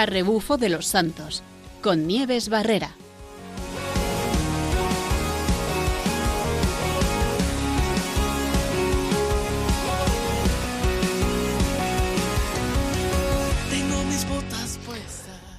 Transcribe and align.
a 0.00 0.06
rebufo 0.06 0.56
de 0.56 0.70
los 0.70 0.86
santos, 0.86 1.42
con 1.82 2.06
Nieves 2.06 2.48
Barrera. 2.48 2.92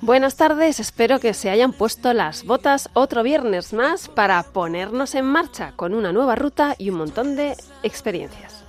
Buenas 0.02 0.36
tardes, 0.36 0.80
espero 0.80 1.20
que 1.20 1.36
se 1.36 1.52
hayan 1.52 1.72
puesto 1.72 2.12
las 2.14 2.44
botas 2.44 2.90
otro 2.94 3.22
viernes 3.22 3.74
más 3.74 4.08
para 4.08 4.42
ponernos 4.42 5.14
en 5.14 5.26
marcha 5.26 5.74
con 5.76 5.94
una 5.94 6.12
nueva 6.12 6.34
ruta 6.34 6.74
y 6.80 6.90
un 6.90 6.98
montón 6.98 7.36
de 7.36 7.56
experiencias. 7.84 8.64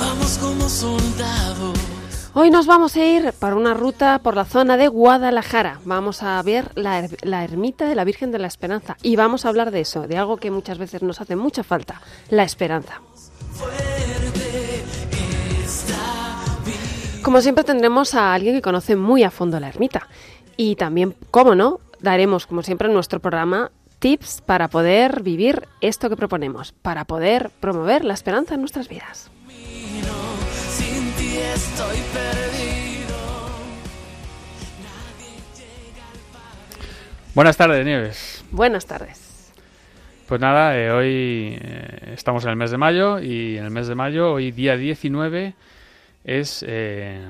Vamos 0.00 0.36
como 0.38 0.68
soldados. 0.68 1.89
Hoy 2.32 2.50
nos 2.50 2.66
vamos 2.66 2.94
a 2.96 3.04
ir 3.04 3.32
para 3.32 3.56
una 3.56 3.74
ruta 3.74 4.20
por 4.20 4.36
la 4.36 4.44
zona 4.44 4.76
de 4.76 4.86
Guadalajara. 4.88 5.80
Vamos 5.84 6.22
a 6.22 6.40
ver 6.42 6.70
la, 6.76 7.00
er- 7.02 7.42
ermita 7.44 7.86
de 7.88 7.96
la 7.96 8.04
Virgen 8.04 8.30
de 8.30 8.38
la 8.38 8.46
Esperanza 8.46 8.96
y 9.02 9.16
vamos 9.16 9.44
a 9.44 9.48
hablar 9.48 9.72
de 9.72 9.80
eso, 9.80 10.06
de 10.06 10.16
algo 10.16 10.36
que 10.36 10.50
muchas 10.52 10.78
veces 10.78 11.02
nos 11.02 11.20
hace 11.20 11.34
mucha 11.34 11.64
falta, 11.64 12.00
la 12.28 12.44
esperanza. 12.44 13.00
Como 17.22 17.40
siempre 17.40 17.64
tendremos 17.64 18.14
a 18.14 18.32
alguien 18.32 18.54
que 18.54 18.62
conoce 18.62 18.94
muy 18.96 19.24
a 19.24 19.30
fondo 19.30 19.58
la 19.58 19.68
ermita 19.68 20.08
y 20.56 20.76
también, 20.76 21.16
como 21.32 21.54
no, 21.56 21.80
daremos 22.00 22.46
como 22.46 22.62
siempre 22.62 22.86
en 22.88 22.94
nuestro 22.94 23.18
programa 23.20 23.72
tips 23.98 24.40
para 24.46 24.68
poder 24.68 25.22
vivir 25.22 25.66
esto 25.80 26.08
que 26.08 26.16
proponemos, 26.16 26.72
para 26.72 27.04
poder 27.04 27.50
promover 27.60 28.04
la 28.04 28.14
esperanza 28.14 28.54
en 28.54 28.60
nuestras 28.60 28.88
vidas. 28.88 29.30
Estoy 31.54 31.98
perdido. 32.12 33.16
Buenas 37.34 37.56
tardes, 37.56 37.84
Nieves. 37.84 38.44
Buenas 38.50 38.86
tardes. 38.86 39.52
Pues 40.26 40.40
nada, 40.40 40.78
eh, 40.78 40.90
hoy 40.92 41.58
eh, 41.60 42.12
estamos 42.14 42.44
en 42.44 42.50
el 42.50 42.56
mes 42.56 42.70
de 42.70 42.78
mayo 42.78 43.18
y 43.18 43.56
en 43.58 43.64
el 43.64 43.70
mes 43.70 43.88
de 43.88 43.94
mayo, 43.96 44.32
hoy 44.32 44.52
día 44.52 44.76
19, 44.76 45.54
es 46.24 46.64
eh, 46.66 47.20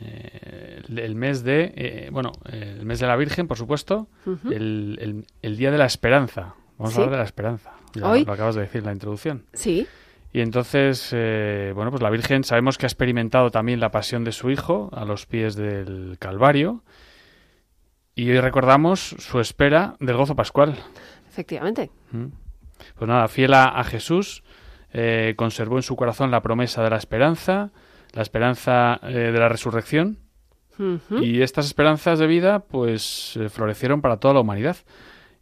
eh, 0.00 0.82
el, 0.88 0.98
el 0.98 1.14
mes 1.14 1.44
de, 1.44 1.72
eh, 1.76 2.08
bueno, 2.10 2.32
eh, 2.50 2.76
el 2.80 2.84
mes 2.86 2.98
de 2.98 3.06
la 3.06 3.14
Virgen, 3.16 3.46
por 3.46 3.56
supuesto, 3.56 4.08
el, 4.50 4.98
el- 5.00 5.26
el 5.42 5.56
día 5.56 5.70
de 5.70 5.78
la 5.78 5.86
esperanza. 5.86 6.54
Vamos 6.76 6.94
Sí. 6.94 7.00
a 7.00 7.04
hablar 7.04 7.10
de 7.12 7.18
la 7.18 7.24
esperanza. 7.26 7.70
Ya 7.94 8.08
Hoy. 8.08 8.24
Lo 8.24 8.32
acabas 8.32 8.54
de 8.56 8.62
decir 8.62 8.78
en 8.80 8.86
la 8.86 8.92
introducción. 8.92 9.44
Sí, 9.52 9.86
Y 10.32 10.40
entonces, 10.40 11.10
eh, 11.12 11.72
bueno, 11.74 11.90
pues 11.90 12.02
la 12.02 12.10
Virgen 12.10 12.44
sabemos 12.44 12.78
que 12.78 12.86
ha 12.86 12.88
experimentado 12.88 13.50
también 13.50 13.80
la 13.80 13.90
pasión 13.90 14.22
de 14.24 14.32
su 14.32 14.50
Hijo 14.50 14.90
a 14.92 15.04
los 15.04 15.26
pies 15.26 15.56
del 15.56 16.16
Calvario. 16.18 16.84
Y 18.14 18.30
hoy 18.30 18.40
recordamos 18.40 19.16
su 19.18 19.40
espera 19.40 19.96
del 19.98 20.16
gozo 20.16 20.36
pascual. 20.36 20.76
efectivamente. 21.28 21.90
Mm. 22.12 22.26
Pues 22.94 23.08
nada, 23.08 23.28
fiel 23.28 23.54
a, 23.54 23.64
a 23.66 23.84
Jesús, 23.84 24.42
eh, 24.92 25.34
conservó 25.36 25.76
en 25.76 25.82
su 25.82 25.94
corazón 25.94 26.30
la 26.30 26.42
promesa 26.42 26.82
de 26.82 26.90
la 26.90 26.96
esperanza, 26.96 27.70
la 28.12 28.22
esperanza 28.22 28.98
eh, 29.02 29.30
de 29.32 29.38
la 29.38 29.48
resurrección, 29.48 30.18
y 31.20 31.42
estas 31.42 31.66
esperanzas 31.66 32.18
de 32.18 32.26
vida, 32.26 32.60
pues, 32.60 33.36
eh, 33.36 33.50
florecieron 33.50 34.00
para 34.00 34.16
toda 34.16 34.32
la 34.32 34.40
humanidad. 34.40 34.78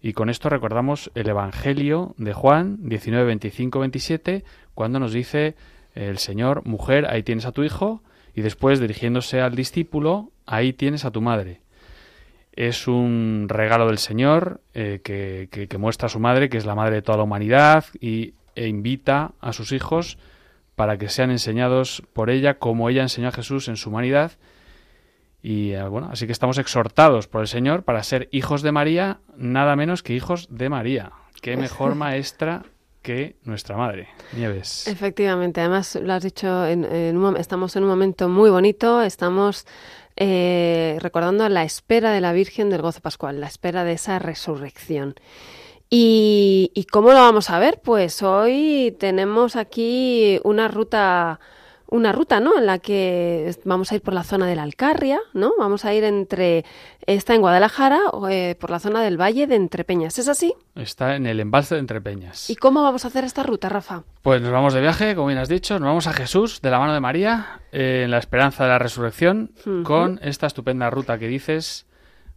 Y 0.00 0.12
con 0.12 0.30
esto 0.30 0.48
recordamos 0.48 1.10
el 1.14 1.28
Evangelio 1.28 2.14
de 2.18 2.32
Juan 2.32 2.76
19, 2.88 3.24
25, 3.24 3.80
27, 3.80 4.44
cuando 4.74 5.00
nos 5.00 5.12
dice 5.12 5.56
el 5.94 6.18
Señor, 6.18 6.64
mujer, 6.66 7.06
ahí 7.10 7.22
tienes 7.24 7.46
a 7.46 7.52
tu 7.52 7.64
hijo, 7.64 8.02
y 8.34 8.42
después 8.42 8.78
dirigiéndose 8.78 9.40
al 9.40 9.56
discípulo, 9.56 10.30
ahí 10.46 10.72
tienes 10.72 11.04
a 11.04 11.10
tu 11.10 11.20
madre. 11.20 11.60
Es 12.52 12.86
un 12.86 13.46
regalo 13.48 13.86
del 13.86 13.98
Señor 13.98 14.60
eh, 14.74 15.00
que, 15.02 15.48
que- 15.50 15.66
que 15.68 15.78
muestra 15.78 16.06
a 16.06 16.10
su 16.10 16.20
madre, 16.20 16.48
que 16.48 16.58
es 16.58 16.66
la 16.66 16.74
madre 16.76 16.96
de 16.96 17.02
toda 17.02 17.18
la 17.18 17.24
humanidad, 17.24 17.84
y, 18.00 18.34
e 18.54 18.68
invita 18.68 19.32
a 19.40 19.52
sus 19.52 19.72
hijos 19.72 20.18
para 20.76 20.96
que 20.98 21.08
sean 21.08 21.30
enseñados 21.32 22.02
por 22.12 22.30
ella 22.30 22.58
como 22.58 22.88
ella 22.88 23.02
enseñó 23.02 23.28
a 23.28 23.32
Jesús 23.32 23.66
en 23.68 23.76
su 23.76 23.90
humanidad. 23.90 24.32
Y 25.42 25.72
eh, 25.72 25.82
bueno, 25.86 26.08
así 26.12 26.26
que 26.26 26.32
estamos 26.32 26.58
exhortados 26.58 27.28
por 27.28 27.40
el 27.42 27.48
Señor 27.48 27.84
para 27.84 28.02
ser 28.02 28.28
hijos 28.32 28.62
de 28.62 28.72
María, 28.72 29.20
nada 29.36 29.76
menos 29.76 30.02
que 30.02 30.14
hijos 30.14 30.48
de 30.50 30.68
María. 30.68 31.12
Qué 31.40 31.56
mejor 31.56 31.94
maestra 31.94 32.64
que 33.02 33.36
nuestra 33.44 33.76
madre, 33.76 34.08
Nieves. 34.34 34.86
Efectivamente, 34.88 35.60
además 35.60 35.94
lo 36.02 36.12
has 36.12 36.22
dicho, 36.24 36.66
en, 36.66 36.84
en 36.84 37.16
un 37.16 37.22
mom- 37.34 37.38
estamos 37.38 37.74
en 37.76 37.84
un 37.84 37.88
momento 37.88 38.28
muy 38.28 38.50
bonito, 38.50 39.00
estamos 39.02 39.66
eh, 40.16 40.98
recordando 41.00 41.48
la 41.48 41.62
espera 41.62 42.10
de 42.10 42.20
la 42.20 42.32
Virgen 42.32 42.68
del 42.70 42.82
Gozo 42.82 43.00
Pascual, 43.00 43.40
la 43.40 43.46
espera 43.46 43.84
de 43.84 43.92
esa 43.92 44.18
resurrección. 44.18 45.14
¿Y, 45.88 46.70
¿Y 46.74 46.84
cómo 46.84 47.10
lo 47.12 47.20
vamos 47.20 47.48
a 47.50 47.58
ver? 47.58 47.80
Pues 47.82 48.22
hoy 48.22 48.94
tenemos 48.98 49.56
aquí 49.56 50.38
una 50.44 50.68
ruta, 50.68 51.40
una 51.90 52.12
ruta, 52.12 52.38
¿no? 52.38 52.58
En 52.58 52.66
la 52.66 52.78
que 52.78 53.54
vamos 53.64 53.90
a 53.90 53.94
ir 53.94 54.02
por 54.02 54.14
la 54.14 54.22
zona 54.22 54.46
de 54.46 54.54
la 54.54 54.62
Alcarria, 54.62 55.20
¿no? 55.32 55.52
Vamos 55.58 55.84
a 55.84 55.94
ir 55.94 56.04
entre, 56.04 56.64
está 57.06 57.34
en 57.34 57.40
Guadalajara, 57.40 58.10
o, 58.12 58.28
eh, 58.28 58.56
por 58.60 58.70
la 58.70 58.78
zona 58.78 59.02
del 59.02 59.20
Valle 59.20 59.46
de 59.46 59.56
Entrepeñas, 59.56 60.18
¿es 60.18 60.28
así? 60.28 60.54
Está 60.74 61.16
en 61.16 61.26
el 61.26 61.40
embalse 61.40 61.74
de 61.74 61.80
Entrepeñas. 61.80 62.50
¿Y 62.50 62.56
cómo 62.56 62.82
vamos 62.82 63.04
a 63.04 63.08
hacer 63.08 63.24
esta 63.24 63.42
ruta, 63.42 63.68
Rafa? 63.68 64.04
Pues 64.22 64.42
nos 64.42 64.52
vamos 64.52 64.74
de 64.74 64.80
viaje, 64.80 65.14
como 65.14 65.28
bien 65.28 65.38
has 65.38 65.48
dicho, 65.48 65.78
nos 65.78 65.86
vamos 65.86 66.06
a 66.06 66.12
Jesús 66.12 66.60
de 66.60 66.70
la 66.70 66.78
mano 66.78 66.92
de 66.92 67.00
María, 67.00 67.60
eh, 67.72 68.02
en 68.04 68.10
la 68.10 68.18
esperanza 68.18 68.64
de 68.64 68.70
la 68.70 68.78
resurrección, 68.78 69.52
con 69.84 70.20
esta 70.22 70.46
estupenda 70.46 70.90
ruta 70.90 71.18
que 71.18 71.26
dices 71.26 71.86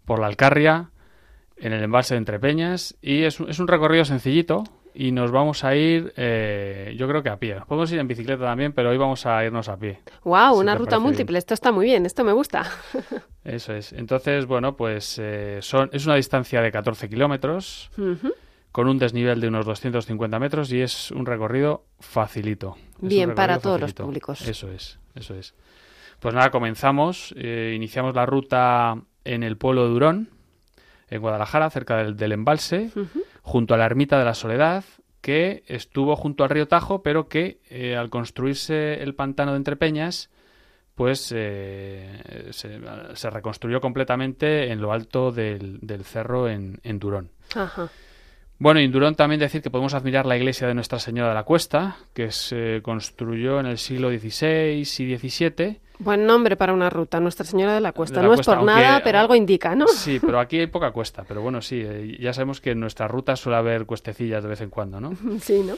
por 0.05 0.19
la 0.19 0.27
Alcarria, 0.27 0.91
en 1.57 1.73
el 1.73 1.83
embalse 1.83 2.15
de 2.15 2.19
Entrepeñas, 2.19 2.95
y 3.01 3.23
es, 3.23 3.39
es 3.41 3.59
un 3.59 3.67
recorrido 3.67 4.05
sencillito 4.05 4.63
y 4.93 5.11
nos 5.11 5.31
vamos 5.31 5.63
a 5.63 5.75
ir, 5.75 6.13
eh, 6.17 6.93
yo 6.97 7.07
creo 7.07 7.23
que 7.23 7.29
a 7.29 7.37
pie. 7.37 7.57
Podemos 7.67 7.91
ir 7.91 7.99
en 7.99 8.07
bicicleta 8.07 8.43
también, 8.45 8.73
pero 8.73 8.89
hoy 8.89 8.97
vamos 8.97 9.25
a 9.25 9.43
irnos 9.45 9.69
a 9.69 9.77
pie. 9.77 9.99
¡Wow! 10.23 10.55
Si 10.55 10.59
una 10.59 10.75
ruta 10.75 10.99
múltiple. 10.99 11.37
Esto 11.37 11.53
está 11.53 11.71
muy 11.71 11.85
bien, 11.85 12.05
esto 12.05 12.23
me 12.23 12.31
gusta. 12.33 12.65
Eso 13.43 13.73
es. 13.73 13.93
Entonces, 13.93 14.45
bueno, 14.45 14.75
pues 14.75 15.17
eh, 15.21 15.59
son, 15.61 15.89
es 15.93 16.05
una 16.05 16.15
distancia 16.15 16.61
de 16.61 16.71
14 16.71 17.09
kilómetros, 17.09 17.89
con 18.71 18.87
un 18.87 18.97
desnivel 18.99 19.41
de 19.41 19.47
unos 19.47 19.65
250 19.65 20.39
metros 20.39 20.71
y 20.71 20.81
es 20.81 21.11
un 21.11 21.25
recorrido 21.25 21.85
facilito. 21.99 22.75
Es 23.01 23.09
Bien, 23.09 23.33
para 23.33 23.59
todos 23.59 23.81
los 23.81 23.93
públicos. 23.93 24.47
Eso 24.47 24.71
es, 24.71 24.99
eso 25.15 25.35
es. 25.35 25.55
Pues 26.19 26.35
nada, 26.35 26.51
comenzamos. 26.51 27.33
eh, 27.35 27.73
iniciamos 27.75 28.13
la 28.15 28.25
ruta 28.27 28.95
en 29.25 29.43
el 29.43 29.57
pueblo 29.57 29.83
de 29.85 29.89
Durón, 29.89 30.29
en 31.11 31.21
Guadalajara, 31.21 31.69
cerca 31.69 31.97
del, 31.97 32.15
del 32.15 32.31
embalse, 32.31 32.89
junto 33.43 33.75
a 33.75 33.77
la 33.77 33.85
ermita 33.85 34.17
de 34.17 34.25
la 34.25 34.33
Soledad, 34.33 34.83
que 35.21 35.63
estuvo 35.67 36.15
junto 36.15 36.43
al 36.43 36.49
río 36.49 36.67
Tajo, 36.67 37.03
pero 37.03 37.27
que 37.27 37.59
eh, 37.69 37.95
al 37.95 38.09
construirse 38.09 39.03
el 39.03 39.13
pantano 39.13 39.51
de 39.51 39.57
Entrepeñas, 39.57 40.31
pues 40.95 41.31
eh, 41.35 42.49
se, 42.51 42.79
se 43.13 43.29
reconstruyó 43.29 43.79
completamente 43.81 44.71
en 44.71 44.81
lo 44.81 44.91
alto 44.91 45.31
del, 45.31 45.79
del 45.81 46.03
cerro 46.03 46.49
en, 46.49 46.79
en 46.83 46.97
Durón. 46.97 47.29
Ajá. 47.55 47.89
Bueno, 48.61 48.79
y 48.79 48.83
en 48.83 48.91
Durón 48.91 49.15
también 49.15 49.39
decir 49.39 49.63
que 49.63 49.71
podemos 49.71 49.95
admirar 49.95 50.27
la 50.27 50.37
iglesia 50.37 50.67
de 50.67 50.75
Nuestra 50.75 50.99
Señora 50.99 51.29
de 51.29 51.33
la 51.33 51.43
Cuesta, 51.43 51.97
que 52.13 52.31
se 52.31 52.81
construyó 52.83 53.59
en 53.59 53.65
el 53.65 53.79
siglo 53.79 54.09
XVI 54.09 54.81
y 54.81 54.85
XVII. 54.85 55.81
Buen 56.03 56.25
nombre 56.25 56.55
para 56.55 56.73
una 56.73 56.89
ruta, 56.89 57.19
Nuestra 57.19 57.45
Señora 57.45 57.73
de 57.75 57.81
la 57.81 57.91
Cuesta. 57.91 58.15
De 58.15 58.21
la 58.23 58.29
no 58.29 58.33
Cuesta, 58.35 58.51
es 58.53 58.57
por 58.57 58.69
aunque- 58.69 58.83
nada, 58.83 59.01
pero 59.03 59.19
algo 59.19 59.35
indica, 59.35 59.75
¿no? 59.75 59.87
Sí, 59.87 60.19
pero 60.19 60.39
aquí 60.39 60.59
hay 60.59 60.67
poca 60.67 60.91
cuesta. 60.91 61.23
Pero 61.27 61.41
bueno, 61.41 61.61
sí, 61.61 61.81
eh, 61.85 62.17
ya 62.19 62.33
sabemos 62.33 62.59
que 62.59 62.71
en 62.71 62.79
nuestra 62.79 63.07
ruta 63.07 63.35
suele 63.35 63.57
haber 63.57 63.85
cuestecillas 63.85 64.41
de 64.43 64.49
vez 64.49 64.61
en 64.61 64.69
cuando, 64.71 64.99
¿no? 64.99 65.11
Sí, 65.41 65.61
¿no? 65.65 65.75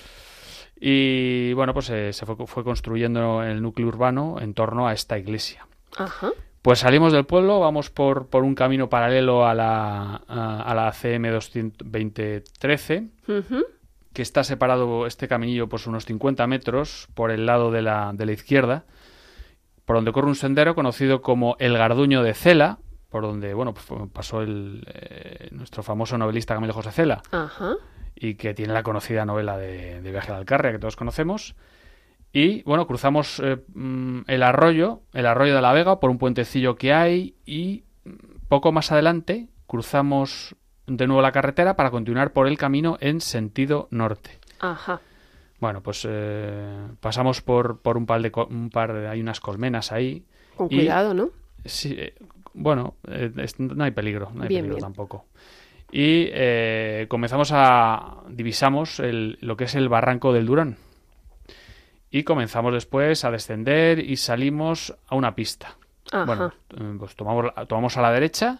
Y 0.79 1.53
bueno, 1.53 1.73
pues 1.73 1.89
eh, 1.89 2.13
se 2.13 2.25
fue, 2.25 2.35
fue 2.47 2.63
construyendo 2.63 3.43
el 3.43 3.61
núcleo 3.61 3.87
urbano 3.87 4.37
en 4.39 4.53
torno 4.53 4.87
a 4.87 4.93
esta 4.93 5.17
iglesia. 5.17 5.67
Ajá. 5.97 6.31
Pues 6.61 6.79
salimos 6.79 7.11
del 7.11 7.25
pueblo, 7.25 7.59
vamos 7.59 7.89
por, 7.89 8.27
por 8.27 8.43
un 8.43 8.55
camino 8.55 8.89
paralelo 8.89 9.45
a 9.45 9.53
la, 9.53 10.21
a, 10.27 10.61
a 10.61 10.73
la 10.75 10.91
CM 10.93 11.29
22013, 11.29 13.07
Ujú. 13.27 13.65
que 14.13 14.21
está 14.21 14.43
separado 14.45 15.05
este 15.05 15.27
caminillo 15.27 15.67
pues 15.67 15.85
unos 15.87 16.05
50 16.05 16.47
metros 16.47 17.07
por 17.13 17.31
el 17.31 17.45
lado 17.45 17.69
de 17.71 17.81
la, 17.81 18.11
de 18.13 18.25
la 18.25 18.31
izquierda, 18.31 18.85
por 19.85 19.95
donde 19.95 20.11
corre 20.11 20.27
un 20.27 20.35
sendero 20.35 20.75
conocido 20.75 21.21
como 21.21 21.55
el 21.59 21.77
Garduño 21.77 22.23
de 22.23 22.33
Cela, 22.33 22.79
por 23.09 23.23
donde 23.23 23.53
bueno 23.53 23.73
pues, 23.73 23.85
pasó 24.11 24.41
el, 24.41 24.85
eh, 24.93 25.49
nuestro 25.51 25.83
famoso 25.83 26.17
novelista 26.17 26.55
Camilo 26.55 26.73
José 26.73 26.91
Cela, 26.91 27.21
Ajá. 27.31 27.75
y 28.15 28.35
que 28.35 28.53
tiene 28.53 28.73
la 28.73 28.83
conocida 28.83 29.25
novela 29.25 29.57
de, 29.57 30.01
de 30.01 30.11
Viaje 30.11 30.29
a 30.29 30.33
la 30.33 30.39
Alcarria, 30.39 30.71
que 30.71 30.79
todos 30.79 30.95
conocemos. 30.95 31.55
Y 32.35 32.63
bueno, 32.63 32.87
cruzamos 32.87 33.39
eh, 33.43 33.63
mm, 33.75 34.21
el 34.25 34.41
arroyo, 34.41 35.01
el 35.13 35.27
arroyo 35.27 35.53
de 35.53 35.61
la 35.61 35.71
Vega, 35.71 35.99
por 35.99 36.09
un 36.09 36.17
puentecillo 36.17 36.75
que 36.75 36.91
hay, 36.91 37.35
y 37.45 37.83
mm, 38.05 38.47
poco 38.49 38.71
más 38.71 38.91
adelante 38.91 39.49
cruzamos 39.67 40.55
de 40.87 41.07
nuevo 41.07 41.21
la 41.21 41.31
carretera 41.31 41.75
para 41.75 41.91
continuar 41.91 42.33
por 42.33 42.47
el 42.47 42.57
camino 42.57 42.97
en 42.99 43.21
sentido 43.21 43.87
norte. 43.91 44.39
Ajá. 44.59 45.01
Bueno, 45.63 45.81
pues 45.81 46.05
eh, 46.09 46.87
pasamos 46.99 47.41
por, 47.41 47.79
por 47.79 47.95
un 47.95 48.05
par 48.05 48.21
de, 48.21 48.29
un 48.49 48.69
par 48.69 48.91
de, 48.91 49.07
hay 49.07 49.21
unas 49.21 49.39
colmenas 49.39 49.93
ahí. 49.93 50.25
Con 50.57 50.67
Y- 50.69 50.75
cuidado, 50.75 51.13
¿no? 51.13 51.29
Sí, 51.63 51.95
eh, 51.97 52.15
bueno, 52.53 52.95
eh, 53.07 53.31
es- 53.37 53.57
no 53.61 53.81
hay 53.81 53.91
peligro, 53.91 54.29
no 54.33 54.43
hay 54.43 54.49
Bien, 54.49 54.63
peligro 54.63 54.75
bien. 54.75 54.81
tampoco. 54.83 55.25
Y 55.89 56.27
eh, 56.33 57.05
comenzamos 57.07 57.51
a. 57.53 58.23
divisamos 58.27 58.99
el- 58.99 59.37
lo 59.39 59.55
que 59.55 59.63
es 59.63 59.75
el 59.75 59.87
barranco 59.87 60.33
del 60.33 60.47
Durán. 60.47 60.75
Y 62.11 62.23
comenzamos 62.23 62.73
después 62.73 63.23
a 63.23 63.31
descender 63.31 63.99
y 63.99 64.17
salimos 64.17 64.93
a 65.07 65.15
una 65.15 65.33
pista. 65.33 65.77
Ajá. 66.11 66.25
Bueno, 66.25 66.97
pues 66.99 67.15
tomamos, 67.15 67.53
tomamos 67.69 67.95
a 67.95 68.01
la 68.01 68.11
derecha 68.11 68.59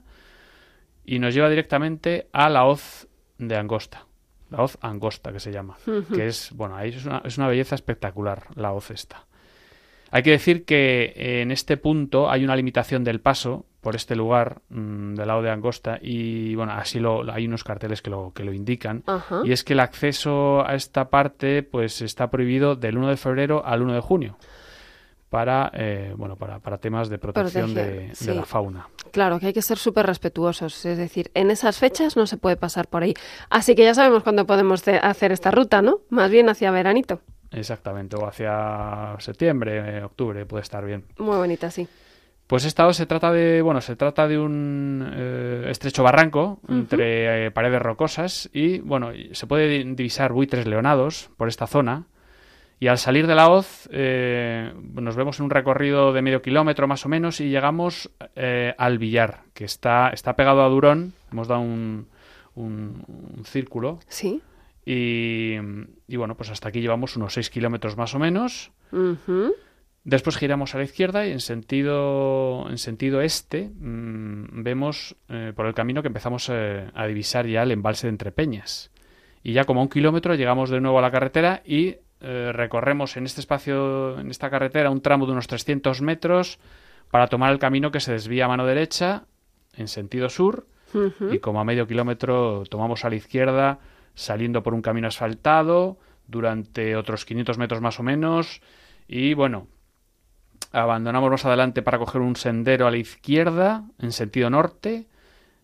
y 1.04 1.20
nos 1.20 1.34
lleva 1.34 1.50
directamente 1.50 2.30
a 2.32 2.50
la 2.50 2.64
hoz 2.64 3.10
de 3.40 3.58
Angosta. 3.58 4.06
La 4.54 4.62
hoz 4.62 4.78
Angosta, 4.82 5.34
que 5.34 5.40
se 5.40 5.52
llama. 5.52 5.78
Que 6.14 6.28
es, 6.28 6.52
bueno, 6.54 6.76
ahí 6.76 6.90
es 6.90 7.06
una, 7.06 7.24
es 7.26 7.40
una 7.40 7.48
belleza 7.48 7.74
espectacular, 7.74 8.44
la 8.54 8.72
hoz 8.72 8.92
esta. 8.92 9.26
Hay 10.12 10.22
que 10.22 10.30
decir 10.30 10.64
que 10.64 11.06
eh, 11.16 11.42
en 11.42 11.50
este 11.50 11.76
punto 11.76 12.30
hay 12.30 12.44
una 12.44 12.56
limitación 12.56 13.04
del 13.04 13.20
paso 13.20 13.66
por 13.82 13.96
este 13.96 14.16
lugar 14.16 14.62
mm, 14.70 15.16
del 15.16 15.28
lado 15.28 15.42
de 15.42 15.50
Angosta 15.50 15.98
y, 16.00 16.54
bueno, 16.54 16.74
así 16.74 17.00
lo, 17.00 17.30
hay 17.34 17.48
unos 17.48 17.64
carteles 17.64 18.04
que 18.04 18.12
lo, 18.12 18.32
que 18.32 18.44
lo 18.44 18.54
indican. 18.54 19.04
Ajá. 19.08 19.42
Y 19.44 19.54
es 19.54 19.64
que 19.64 19.74
el 19.74 19.80
acceso 19.80 20.64
a 20.64 20.76
esta 20.76 21.10
parte 21.10 21.64
pues 21.64 22.04
está 22.04 22.30
prohibido 22.30 22.76
del 22.76 23.00
1 23.00 23.10
de 23.10 23.18
febrero 23.18 23.66
al 23.66 23.82
1 23.82 23.94
de 23.96 24.02
junio 24.02 24.38
para 25.34 25.72
eh, 25.74 26.14
bueno 26.16 26.36
para, 26.36 26.60
para 26.60 26.78
temas 26.78 27.10
de 27.10 27.18
protección 27.18 27.74
de, 27.74 28.12
la 28.36 28.44
fauna. 28.46 28.88
Claro, 29.12 29.40
que 29.40 29.48
hay 29.48 29.54
que 29.54 29.64
ser 29.64 29.80
súper 29.80 30.06
respetuosos. 30.06 30.86
Es 30.86 30.96
decir, 30.96 31.32
en 31.34 31.50
esas 31.50 31.80
fechas 31.80 32.16
no 32.16 32.28
se 32.28 32.38
puede 32.38 32.56
pasar 32.56 32.88
por 32.88 33.02
ahí. 33.02 33.16
Así 33.50 33.74
que 33.74 33.84
ya 33.84 33.96
sabemos 33.96 34.22
cuándo 34.22 34.46
podemos 34.46 34.84
ce- 34.84 34.98
hacer 35.02 35.32
esta 35.32 35.50
ruta, 35.50 35.82
¿no? 35.82 36.02
Más 36.12 36.30
bien 36.30 36.50
hacia 36.50 36.70
veranito. 36.70 37.22
Exactamente, 37.52 38.16
o 38.16 38.28
hacia 38.28 39.16
septiembre, 39.18 39.98
eh, 39.98 40.04
octubre 40.04 40.46
puede 40.46 40.62
estar 40.62 40.86
bien. 40.86 41.04
Muy 41.18 41.38
bonita, 41.38 41.72
sí. 41.72 41.88
Pues 42.46 42.66
esta 42.66 42.92
se 42.94 43.08
trata 43.08 43.32
de, 43.32 43.64
bueno, 43.64 43.82
se 43.82 43.96
trata 43.96 44.28
de 44.28 44.38
un 44.38 45.04
eh, 45.16 45.66
estrecho 45.70 46.04
barranco 46.04 46.60
entre 46.70 47.48
eh, 47.48 47.52
paredes 47.52 47.82
rocosas 47.82 48.52
y, 48.54 48.80
bueno, 48.82 49.10
se 49.32 49.48
puede 49.48 49.68
di- 49.68 49.96
divisar 49.96 50.32
buitres 50.32 50.68
leonados 50.68 51.32
por 51.38 51.48
esta 51.48 51.66
zona. 51.66 52.06
Y 52.84 52.88
al 52.90 52.98
salir 52.98 53.28
de 53.28 53.36
la 53.36 53.48
hoz 53.50 53.88
eh, 53.94 54.74
nos 54.96 55.16
vemos 55.16 55.40
en 55.40 55.46
un 55.46 55.52
recorrido 55.52 56.12
de 56.12 56.22
medio 56.22 56.42
kilómetro 56.42 56.86
más 56.86 57.06
o 57.06 57.08
menos 57.08 57.40
y 57.40 57.48
llegamos 57.48 58.12
eh, 58.36 58.76
al 58.78 58.98
billar, 58.98 59.44
que 59.54 59.64
está, 59.64 60.10
está 60.10 60.36
pegado 60.36 60.62
a 60.66 60.68
Durón. 60.68 61.14
Hemos 61.32 61.48
dado 61.48 61.62
un, 61.62 62.08
un- 62.56 63.06
un 63.38 63.46
círculo 63.46 64.00
Sí. 64.10 64.42
y, 64.86 65.54
y, 66.10 66.18
bueno, 66.18 66.36
pues 66.36 66.50
hasta 66.50 66.68
aquí 66.68 66.82
llevamos 66.82 67.16
unos 67.16 67.34
6 67.36 67.50
kilómetros 67.52 67.96
más 67.96 68.16
o 68.16 68.20
menos. 68.20 68.74
Después 70.04 70.36
giramos 70.36 70.76
a 70.76 70.80
la 70.80 70.84
izquierda 70.84 71.26
y 71.26 71.32
en 71.32 71.40
sentido, 71.40 72.70
en 72.70 72.78
sentido 72.78 73.22
este 73.22 73.70
mm, 73.80 74.62
vemos 74.62 75.16
eh, 75.30 75.54
por 75.56 75.68
el 75.68 75.74
camino 75.74 76.02
que 76.02 76.10
empezamos 76.10 76.50
a 76.50 77.06
divisar 77.08 77.48
ya 77.48 77.64
el 77.64 77.72
embalse 77.72 78.08
de 78.08 78.12
Entrepeñas. 78.12 78.92
Y 79.42 79.54
ya 79.54 79.64
como 79.64 79.80
a 79.80 79.84
un 79.84 79.90
kilómetro 79.90 80.36
llegamos 80.36 80.70
de 80.70 80.82
nuevo 80.82 81.00
a 81.00 81.02
la 81.02 81.12
carretera 81.12 81.62
y 81.66 81.96
eh, 82.26 82.54
recorremos 82.54 83.18
en 83.18 83.26
este 83.26 83.42
espacio, 83.42 84.18
en 84.18 84.32
esta 84.32 84.50
carretera, 84.50 84.90
un 84.90 85.02
tramo 85.02 85.26
de 85.26 85.34
unos 85.34 85.48
300 85.48 86.02
metros 86.02 86.58
para 87.12 87.28
tomar 87.28 87.52
el 87.52 87.60
camino 87.60 87.92
que 87.92 88.00
se 88.00 88.14
desvía 88.14 88.46
a 88.46 88.48
mano 88.48 88.66
derecha 88.66 89.26
en 89.76 89.90
sentido 89.90 90.30
sur 90.30 90.66
y 91.32 91.40
como 91.40 91.60
a 91.60 91.64
medio 91.64 91.86
kilómetro 91.86 92.64
tomamos 92.70 93.04
a 93.04 93.10
la 93.10 93.16
izquierda 93.16 93.80
saliendo 94.16 94.64
por 94.64 94.74
un 94.74 94.82
camino 94.82 95.08
asfaltado 95.08 95.98
durante 96.28 96.96
otros 96.96 97.26
500 97.26 97.58
metros 97.58 97.82
más 97.82 98.00
o 98.00 98.04
menos 98.04 98.62
y 99.08 99.34
bueno 99.34 99.68
abandonamos 100.72 101.30
más 101.30 101.46
adelante 101.46 101.82
para 101.82 101.98
coger 101.98 102.22
un 102.22 102.36
sendero 102.36 102.88
a 102.88 102.92
la 102.92 102.98
izquierda 102.98 103.84
en 104.00 104.12
sentido 104.12 104.50
norte 104.50 105.08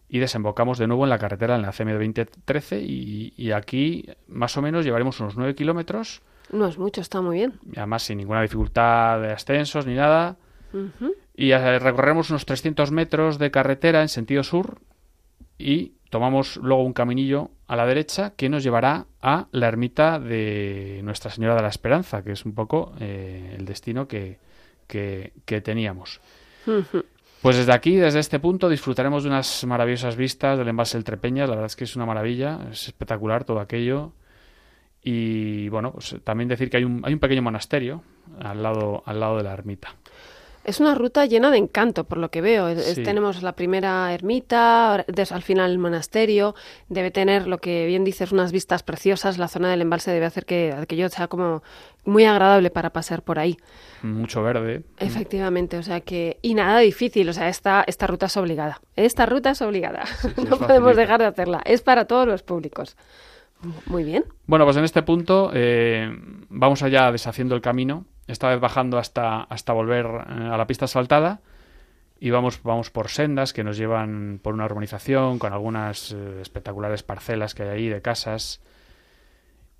y 0.10 0.20
desembocamos 0.20 0.78
de 0.78 0.88
nuevo 0.88 1.04
en 1.04 1.10
la 1.10 1.20
carretera 1.20 1.56
en 1.56 1.62
la 1.62 1.72
CM 1.72 1.94
2013 1.94 2.82
y, 2.82 3.34
y 3.38 3.52
aquí 3.52 4.10
más 4.28 4.58
o 4.58 4.62
menos 4.62 4.84
llevaremos 4.84 5.20
unos 5.20 5.38
9 5.38 5.56
kilómetros 5.56 6.22
No 6.52 6.68
es 6.68 6.78
mucho, 6.78 7.02
está 7.02 7.22
muy 7.22 7.38
bien. 7.38 7.54
y 7.72 7.78
además 7.78 8.04
sin 8.04 8.18
ninguna 8.18 8.42
dificultad 8.42 9.22
de 9.22 9.32
ascensos 9.32 9.86
ni 9.86 9.96
nada 9.96 10.38
y 11.36 11.52
eh, 11.52 11.80
recorremos 11.80 12.30
unos 12.30 12.46
300 12.46 12.92
metros 12.92 13.40
de 13.40 13.50
carretera 13.52 14.02
en 14.02 14.10
sentido 14.10 14.44
sur 14.44 14.80
y 15.58 15.94
tomamos 16.10 16.58
luego 16.58 16.84
un 16.84 16.94
caminillo 16.94 17.52
a 17.68 17.76
la 17.76 17.86
derecha 17.86 18.34
que 18.36 18.50
nos 18.50 18.64
llevará 18.64 19.06
a 19.22 19.48
la 19.52 19.68
ermita 19.68 20.20
de 20.20 21.02
Nuestra 21.04 21.30
Señora 21.32 21.56
de 21.56 21.62
la 21.62 21.68
Esperanza, 21.70 22.24
que 22.24 22.32
es 22.32 22.46
un 22.46 22.54
poco 22.56 22.94
eh, 23.00 23.56
el 23.58 23.66
destino 23.66 24.08
que, 24.08 24.40
que- 24.88 25.34
que 25.46 25.62
teníamos. 25.62 26.20
Pues 27.42 27.56
desde 27.58 27.72
aquí, 27.74 27.96
desde 27.96 28.20
este 28.20 28.40
punto, 28.40 28.68
disfrutaremos 28.70 29.24
de 29.24 29.30
unas 29.30 29.64
maravillosas 29.66 30.16
vistas 30.16 30.58
del 30.58 30.68
embalse 30.68 30.98
del 30.98 31.04
Trepeñas. 31.06 31.48
La 31.48 31.56
verdad 31.56 31.68
es 31.68 31.76
que 31.76 31.84
es 31.86 31.96
una 31.96 32.06
maravilla, 32.06 32.60
es 32.72 32.88
espectacular 32.88 33.44
todo 33.44 33.60
aquello. 33.60 34.12
Y 35.04 35.70
bueno, 35.70 35.92
pues 35.94 36.16
también 36.24 36.50
decir 36.50 36.70
que 36.70 36.78
hay 36.78 36.84
un, 36.84 37.02
hay 37.06 37.14
un 37.14 37.20
pequeño 37.20 37.42
monasterio 37.42 38.02
al 38.42 38.62
lado, 38.62 39.02
al 39.06 39.20
lado 39.20 39.38
de 39.38 39.44
la 39.44 39.54
ermita. 39.54 39.96
Es 40.66 40.80
una 40.82 40.94
ruta 40.94 41.26
llena 41.26 41.50
de 41.52 41.58
encanto, 41.58 42.04
por 42.04 42.18
lo 42.20 42.30
que 42.30 42.42
veo. 42.42 42.68
Es- 42.68 42.78
es- 42.80 42.96
Sí. 42.96 43.04
tenemos 43.04 43.42
la 43.42 43.54
primera 43.54 44.14
ermita, 44.14 44.96
al 44.96 45.42
final 45.42 45.72
el 45.72 45.80
monasterio. 45.80 46.54
Debe 46.90 47.10
tener, 47.12 47.48
lo 47.48 47.58
que 47.60 47.88
bien 47.88 48.04
dices, 48.04 48.32
unas 48.34 48.52
vistas 48.52 48.84
preciosas. 48.84 49.38
La 49.38 49.48
zona 49.48 49.72
del 49.72 49.82
embalse 49.82 50.12
debe 50.12 50.26
hacer 50.26 50.46
que 50.46 50.74
aquello 50.74 51.08
sea 51.10 51.28
como 51.28 51.64
muy 52.04 52.26
agradable 52.26 52.70
para 52.70 52.92
pasear 52.92 53.24
por 53.24 53.40
ahí. 53.40 53.58
Mucho 54.04 54.44
verde. 54.44 54.84
Efectivamente, 55.00 55.78
o 55.78 55.82
sea 55.84 56.02
que... 56.02 56.38
Y 56.42 56.54
nada 56.54 56.80
difícil, 56.80 57.28
o 57.30 57.34
sea, 57.34 57.48
esta, 57.50 57.84
esta 57.88 58.06
ruta 58.06 58.26
es 58.28 58.38
obligada. 58.38 58.80
Esta 58.96 59.26
ruta 59.26 59.52
es 59.52 59.62
obligada. 59.62 60.06
sí, 60.06 60.28
es 60.38 60.38
no 60.38 60.58
podemos 60.58 60.68
facilita. 60.68 60.94
dejar 61.02 61.20
de 61.22 61.26
hacerla. 61.26 61.62
Es 61.66 61.82
para 61.82 62.06
todos 62.06 62.28
los 62.28 62.44
públicos. 62.44 62.96
Muy 63.86 64.04
bien. 64.04 64.26
Bueno, 64.46 64.66
pues 64.66 64.78
en 64.78 64.84
este 64.84 65.04
punto 65.04 65.52
eh, 65.54 66.10
vamos 66.50 66.82
allá 66.82 67.12
deshaciendo 67.12 67.56
el 67.56 67.62
camino, 67.62 68.06
esta 68.28 68.50
vez 68.50 68.60
bajando 68.60 68.98
hasta, 68.98 69.42
hasta 69.42 69.74
volver 69.74 70.06
eh, 70.06 70.50
a 70.52 70.58
la 70.58 70.68
pista 70.68 70.86
asfaltada 70.86 71.42
y 72.20 72.30
vamos, 72.32 72.62
vamos 72.64 72.90
por 72.90 73.10
sendas 73.10 73.54
que 73.54 73.64
nos 73.64 73.78
llevan 73.78 74.40
por 74.42 74.54
una 74.54 74.66
urbanización 74.66 75.40
con 75.40 75.54
algunas 75.54 76.12
eh, 76.12 76.42
espectaculares 76.42 77.04
parcelas 77.04 77.54
que 77.54 77.64
hay 77.64 77.70
ahí 77.70 77.90
de 77.90 78.02
casas. 78.02 78.62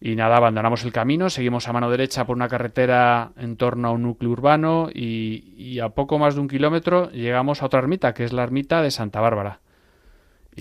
Y 0.02 0.16
nada, 0.16 0.38
abandonamos 0.38 0.86
el 0.86 0.94
camino, 0.94 1.30
seguimos 1.30 1.68
a 1.68 1.74
mano 1.74 1.90
derecha 1.90 2.26
por 2.26 2.38
una 2.38 2.48
carretera 2.48 3.34
en 3.36 3.58
torno 3.58 3.90
a 3.90 3.92
un 3.92 4.04
núcleo 4.04 4.32
urbano 4.32 4.90
y, 4.94 5.54
y 5.58 5.80
a 5.80 5.90
poco 5.90 6.18
más 6.18 6.36
de 6.36 6.42
un 6.42 6.48
kilómetro 6.48 7.12
llegamos 7.12 7.62
a 7.62 7.66
otra 7.66 7.80
ermita, 7.80 8.14
que 8.14 8.24
es 8.24 8.32
la 8.32 8.44
ermita 8.44 8.82
de 8.82 8.92
Santa 8.92 9.20
Bárbara. 9.20 9.60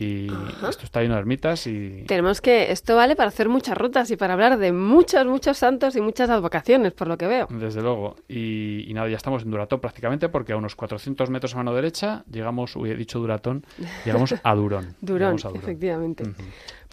Y 0.00 0.28
esto 0.68 0.84
está 0.84 1.00
lleno 1.02 1.14
de 1.14 1.20
ermitas 1.20 1.66
y... 1.66 2.04
Tenemos 2.06 2.40
que... 2.40 2.70
Esto 2.70 2.94
vale 2.94 3.16
para 3.16 3.30
hacer 3.30 3.48
muchas 3.48 3.76
rutas 3.76 4.10
y 4.12 4.16
para 4.16 4.34
hablar 4.34 4.56
de 4.56 4.70
muchos, 4.70 5.26
muchos 5.26 5.58
santos 5.58 5.96
y 5.96 6.00
muchas 6.00 6.30
advocaciones, 6.30 6.92
por 6.92 7.08
lo 7.08 7.18
que 7.18 7.26
veo. 7.26 7.48
Desde 7.50 7.82
luego. 7.82 8.14
Y, 8.28 8.88
y 8.88 8.94
nada, 8.94 9.08
ya 9.08 9.16
estamos 9.16 9.42
en 9.42 9.50
Duratón 9.50 9.80
prácticamente 9.80 10.28
porque 10.28 10.52
a 10.52 10.56
unos 10.56 10.76
400 10.76 11.30
metros 11.30 11.54
a 11.54 11.56
mano 11.56 11.74
derecha 11.74 12.22
llegamos, 12.30 12.76
uy, 12.76 12.90
he 12.90 12.94
dicho 12.94 13.18
Duratón, 13.18 13.66
llegamos 14.04 14.34
a 14.40 14.54
Durón. 14.54 14.94
Durón, 15.00 15.18
Llegamos 15.36 15.44
a 15.44 15.48
Durón. 15.48 15.62
efectivamente. 15.64 16.24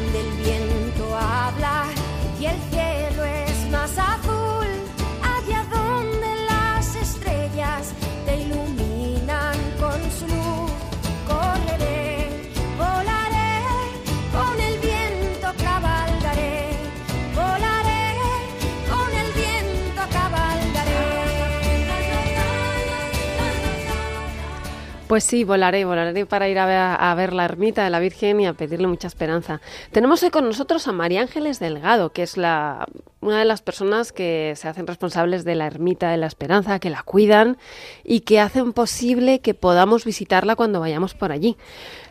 Pues 25.11 25.25
sí, 25.25 25.43
volaré, 25.43 25.85
volaré 25.85 26.25
para 26.25 26.49
ir 26.49 26.57
a 26.61 26.67
ver, 26.67 26.79
a 26.79 27.13
ver 27.17 27.33
la 27.33 27.45
ermita 27.45 27.83
de 27.83 27.91
la 27.91 27.99
Virgen 27.99 28.39
y 28.39 28.47
a 28.47 28.53
pedirle 28.53 28.87
mucha 28.87 29.09
esperanza. 29.09 29.61
Tenemos 29.91 30.23
hoy 30.23 30.31
con 30.31 30.45
nosotros 30.45 30.87
a 30.87 30.93
María 30.93 31.21
Ángeles 31.21 31.59
Delgado, 31.59 32.13
que 32.13 32.23
es 32.23 32.37
la, 32.37 32.87
una 33.21 33.41
de 33.41 33.45
las 33.45 33.61
personas 33.61 34.13
que 34.13 34.53
se 34.55 34.69
hacen 34.69 34.87
responsables 34.87 35.43
de 35.43 35.57
la 35.57 35.67
ermita 35.67 36.13
de 36.13 36.17
la 36.17 36.29
Esperanza, 36.29 36.79
que 36.79 36.91
la 36.91 37.03
cuidan 37.03 37.59
y 38.05 38.21
que 38.21 38.39
hacen 38.39 38.73
posible 38.73 39.41
que 39.41 39.53
podamos 39.53 40.05
visitarla 40.05 40.55
cuando 40.55 40.79
vayamos 40.79 41.15
por 41.15 41.33
allí. 41.33 41.57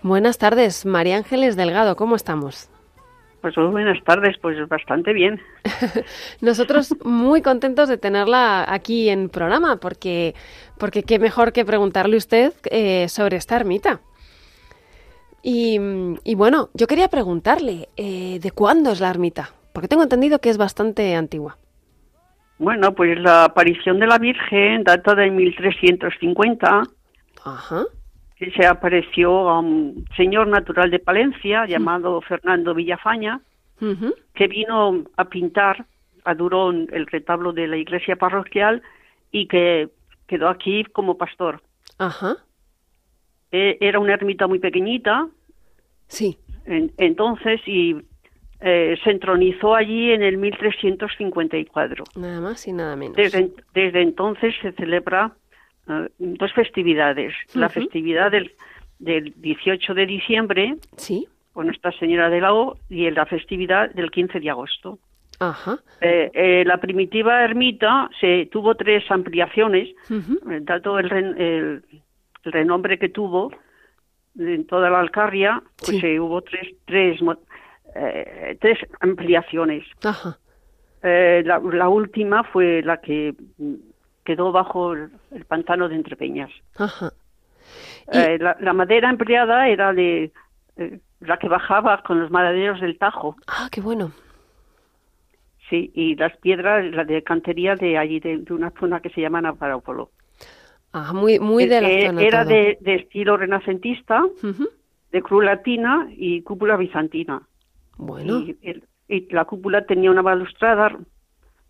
Buenas 0.01 0.37
tardes, 0.37 0.85
María 0.85 1.15
Ángeles 1.15 1.55
Delgado, 1.55 1.95
¿cómo 1.95 2.17
estamos? 2.17 2.67
Pues 3.41 3.57
muy 3.57 3.67
buenas 3.67 4.03
tardes, 4.03 4.37
pues 4.41 4.57
bastante 4.67 5.13
bien. 5.13 5.39
Nosotros 6.41 6.95
muy 7.03 7.41
contentos 7.41 7.87
de 7.87 7.97
tenerla 7.97 8.65
aquí 8.67 9.09
en 9.09 9.29
programa, 9.29 9.77
porque, 9.77 10.35
porque 10.77 11.03
qué 11.03 11.19
mejor 11.19 11.53
que 11.53 11.63
preguntarle 11.63 12.17
usted 12.17 12.53
eh, 12.69 13.07
sobre 13.07 13.37
esta 13.37 13.55
ermita. 13.55 14.01
Y, 15.41 15.79
y, 16.25 16.35
bueno, 16.35 16.69
yo 16.73 16.85
quería 16.87 17.07
preguntarle, 17.07 17.87
eh, 17.95 18.39
¿de 18.41 18.51
cuándo 18.51 18.91
es 18.91 18.99
la 18.99 19.09
ermita? 19.09 19.51
Porque 19.71 19.87
tengo 19.87 20.03
entendido 20.03 20.39
que 20.39 20.49
es 20.49 20.57
bastante 20.57 21.15
antigua. 21.15 21.57
Bueno, 22.57 22.93
pues 22.93 23.17
la 23.17 23.45
aparición 23.45 23.99
de 23.99 24.07
la 24.07 24.17
Virgen 24.17 24.83
data 24.83 25.15
de 25.15 25.31
1350. 25.31 26.83
Ajá. 27.45 27.85
Que 28.39 28.51
se 28.51 28.65
apareció 28.65 29.49
a 29.49 29.59
un 29.59 30.05
señor 30.15 30.47
natural 30.47 30.89
de 30.89 30.99
Palencia 30.99 31.65
llamado 31.65 32.21
Fernando 32.21 32.73
Villafaña, 32.73 33.41
que 34.33 34.47
vino 34.47 35.03
a 35.17 35.25
pintar 35.25 35.85
a 36.25 36.33
Durón 36.35 36.87
el 36.91 37.05
retablo 37.07 37.51
de 37.53 37.67
la 37.67 37.77
iglesia 37.77 38.15
parroquial 38.15 38.81
y 39.31 39.47
que 39.47 39.89
quedó 40.27 40.47
aquí 40.49 40.83
como 40.85 41.17
pastor. 41.17 41.61
Ajá. 41.97 42.37
Eh, 43.51 43.77
era 43.81 43.99
una 43.99 44.13
ermita 44.13 44.47
muy 44.47 44.59
pequeñita, 44.59 45.27
Sí. 46.07 46.37
en- 46.65 46.91
entonces, 46.97 47.61
y 47.67 47.95
eh, 48.61 48.97
se 49.03 49.11
entronizó 49.11 49.73
allí 49.75 50.11
en 50.11 50.21
el 50.21 50.37
1354. 50.37 52.03
Nada 52.17 52.41
más 52.41 52.67
y 52.67 52.73
nada 52.73 52.95
menos. 52.97 53.15
Desde, 53.15 53.51
desde 53.73 54.01
entonces 54.01 54.53
se 54.61 54.71
celebra 54.73 55.33
dos 56.17 56.53
festividades. 56.53 57.33
La 57.53 57.69
festividad 57.69 58.31
del, 58.31 58.51
del 58.99 59.33
18 59.37 59.93
de 59.93 60.05
diciembre 60.05 60.75
Sí. 60.97 61.27
con 61.53 61.65
Nuestra 61.67 61.91
Señora 61.93 62.29
de 62.29 62.41
la 62.41 62.53
O 62.53 62.77
y 62.89 63.09
la 63.11 63.25
festividad 63.25 63.89
del 63.93 64.11
15 64.11 64.39
de 64.39 64.49
agosto. 64.49 64.99
Ajá. 65.39 65.79
Eh, 66.01 66.29
eh, 66.33 66.63
la 66.65 66.77
primitiva 66.77 67.43
ermita 67.43 68.09
se 68.19 68.47
tuvo 68.51 68.75
tres 68.75 69.09
ampliaciones, 69.09 69.87
eh, 70.11 70.59
dado 70.61 70.99
el, 70.99 71.09
ren- 71.09 71.35
el- 71.39 71.83
el 72.43 72.51
renombre 72.51 72.99
que 72.99 73.09
tuvo 73.09 73.51
en 74.37 74.65
toda 74.67 74.89
la 74.89 74.99
Alcarria, 74.99 75.61
pues 75.77 75.99
Sí. 75.99 76.05
eh, 76.05 76.19
hubo 76.19 76.41
tres, 76.41 76.67
tres, 76.85 77.19
tres 78.59 78.79
ampliaciones. 78.99 79.85
Ajá. 80.03 80.37
La, 81.01 81.59
la 81.59 81.89
última 81.89 82.43
fue 82.43 82.81
la 82.83 82.97
que 83.01 83.33
quedó 84.29 84.51
bajo 84.51 84.93
el, 84.93 85.09
el 85.31 85.43
pantano 85.45 85.89
de 85.89 85.95
Entrepeñas. 85.95 86.51
Ajá. 86.77 87.11
Y- 88.13 88.17
Eh, 88.17 88.37
la, 88.39 88.55
la 88.59 88.73
madera 88.73 89.09
empleada 89.09 89.67
era 89.67 89.91
de 89.91 90.31
eh, 90.77 90.99
la 91.19 91.37
que 91.37 91.47
bajaba 91.49 92.03
con 92.03 92.19
los 92.19 92.29
maraderos 92.29 92.79
del 92.79 92.97
Tajo, 92.99 93.35
Ah, 93.47 93.67
qué 93.71 93.81
bueno. 93.81 94.11
sí, 95.69 95.91
y 95.95 96.15
las 96.15 96.35
piedras, 96.37 96.85
la 96.93 97.03
de 97.05 97.23
cantería 97.23 97.75
de 97.75 97.97
allí, 97.97 98.19
de, 98.19 98.37
de 98.37 98.53
una 98.53 98.71
zona 98.79 98.99
que 99.01 99.09
se 99.09 99.21
llama 99.21 99.41
Navarópolo. 99.41 100.11
Ah, 100.93 101.11
muy, 101.13 101.39
muy 101.39 101.65
de 101.65 101.81
la 101.81 101.89
Eh, 101.89 102.05
zona 102.07 102.21
era 102.21 102.45
de, 102.45 102.77
de 102.81 102.95
estilo 102.95 103.35
renacentista, 103.37 104.23
Ujú. 104.23 104.67
de 105.11 105.21
cruz 105.21 105.43
latina 105.43 106.07
y 106.11 106.41
cúpula 106.43 106.77
bizantina. 106.77 107.41
Bueno. 107.97 108.39
Y, 108.39 108.57
el- 108.61 108.83
y 109.07 109.27
la 109.33 109.45
cúpula 109.45 109.85
tenía 109.85 110.11
una 110.11 110.21
balustrada 110.21 110.95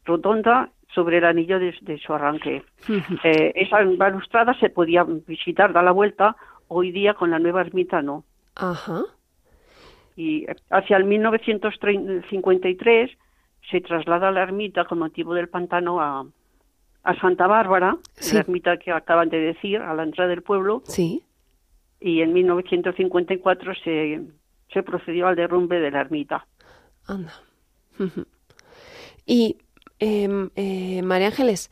rotonda 0.05 0.71
sobre 0.93 1.17
el 1.19 1.25
anillo 1.25 1.59
de, 1.59 1.73
de 1.81 1.97
su 1.99 2.13
arranque. 2.13 2.63
Eh, 3.23 3.51
esa 3.55 3.77
balustrada 3.97 4.53
se 4.59 4.69
podía 4.69 5.03
visitar, 5.03 5.71
dar 5.73 5.83
la 5.83 5.91
vuelta, 5.91 6.35
hoy 6.67 6.91
día 6.91 7.13
con 7.13 7.29
la 7.31 7.39
nueva 7.39 7.61
ermita 7.61 8.01
no. 8.01 8.23
Ajá. 8.55 9.01
Y 10.15 10.45
hacia 10.69 10.97
el 10.97 11.05
1953 11.05 13.11
se 13.69 13.81
traslada 13.81 14.31
la 14.31 14.43
ermita 14.43 14.85
con 14.85 14.99
motivo 14.99 15.33
del 15.33 15.49
pantano 15.49 16.01
a, 16.01 16.25
a 17.03 17.15
Santa 17.19 17.47
Bárbara, 17.47 17.97
Sí. 18.15 18.35
la 18.35 18.41
ermita 18.41 18.77
que 18.77 18.91
acaban 18.91 19.29
de 19.29 19.39
decir, 19.39 19.79
a 19.81 19.93
la 19.93 20.03
entrada 20.03 20.29
del 20.29 20.43
pueblo, 20.43 20.81
Sí. 20.85 21.23
y 22.01 22.21
en 22.21 22.33
1954 22.33 23.73
se, 23.83 24.21
se 24.73 24.83
procedió 24.83 25.27
al 25.27 25.35
derrumbe 25.35 25.79
de 25.79 25.91
la 25.91 26.01
ermita. 26.01 26.45
Anda. 27.07 27.33
Y, 29.25 29.57
em, 29.99 30.49
eh, 30.55 31.01
María 31.01 31.27
Ángeles, 31.27 31.69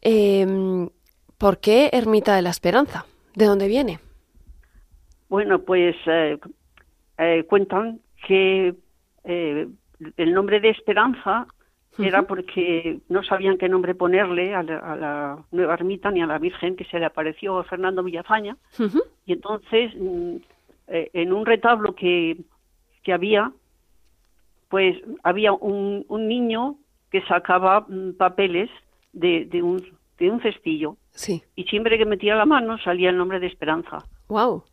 em, 0.00 0.88
¿por 1.38 1.58
qué 1.58 1.90
Ermita 1.92 2.36
de 2.36 2.42
la 2.42 2.50
Esperanza? 2.50 3.06
¿De 3.34 3.46
dónde 3.46 3.68
viene? 3.68 3.98
Bueno, 5.28 5.60
pues 5.60 5.96
eh, 6.06 6.38
eh, 7.18 7.44
cuentan 7.48 8.00
que 8.26 8.74
eh, 9.24 9.68
el 10.16 10.34
nombre 10.34 10.60
de 10.60 10.70
Esperanza 10.70 11.46
era 11.98 12.22
porque 12.22 12.98
no 13.08 13.22
sabían 13.22 13.56
qué 13.56 13.68
nombre 13.68 13.94
ponerle 13.94 14.54
a 14.54 14.64
la, 14.64 14.78
a 14.78 14.96
la 14.96 15.38
nueva 15.52 15.74
ermita 15.74 16.10
ni 16.10 16.22
a 16.22 16.26
la 16.26 16.38
Virgen 16.38 16.74
que 16.74 16.84
se 16.86 16.98
le 16.98 17.04
apareció 17.04 17.58
a 17.58 17.64
Fernando 17.64 18.02
Villafaña. 18.02 18.56
Y 19.26 19.32
entonces, 19.32 19.92
mm, 19.96 20.36
eh, 20.88 21.10
en 21.12 21.32
un 21.32 21.46
retablo 21.46 21.94
que, 21.94 22.36
que 23.04 23.12
había, 23.12 23.52
pues 24.68 24.96
había 25.22 25.52
un, 25.52 26.04
un 26.08 26.26
niño 26.26 26.76
que 27.14 27.22
sacaba 27.28 27.82
mm, 27.88 28.14
papeles 28.16 28.68
de, 29.12 29.44
de, 29.44 29.62
un, 29.62 29.80
de 30.18 30.30
un 30.32 30.40
cestillo. 30.42 30.96
Sí. 31.12 31.44
Y 31.54 31.62
siempre 31.64 31.96
que 31.96 32.04
metía 32.06 32.34
la 32.34 32.44
mano 32.44 32.76
salía 32.78 33.10
el 33.10 33.16
nombre 33.16 33.38
de 33.38 33.46
Esperanza. 33.46 33.98
Wow. 34.26 34.64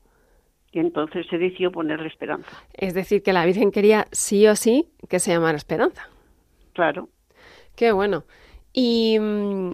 Y 0.71 0.79
entonces 0.79 1.27
se 1.29 1.37
decidió 1.37 1.71
ponerle 1.71 2.07
Esperanza. 2.07 2.49
Es 2.73 2.95
decir, 2.95 3.21
que 3.21 3.31
la 3.31 3.45
Virgen 3.45 3.69
quería 3.69 4.07
sí 4.11 4.47
o 4.47 4.55
sí 4.55 4.87
que 5.07 5.19
se 5.19 5.31
llamara 5.31 5.55
Esperanza. 5.55 6.09
Claro. 6.73 7.09
Qué 7.75 7.91
bueno. 7.91 8.23
Y 8.73 9.19
mm, 9.19 9.73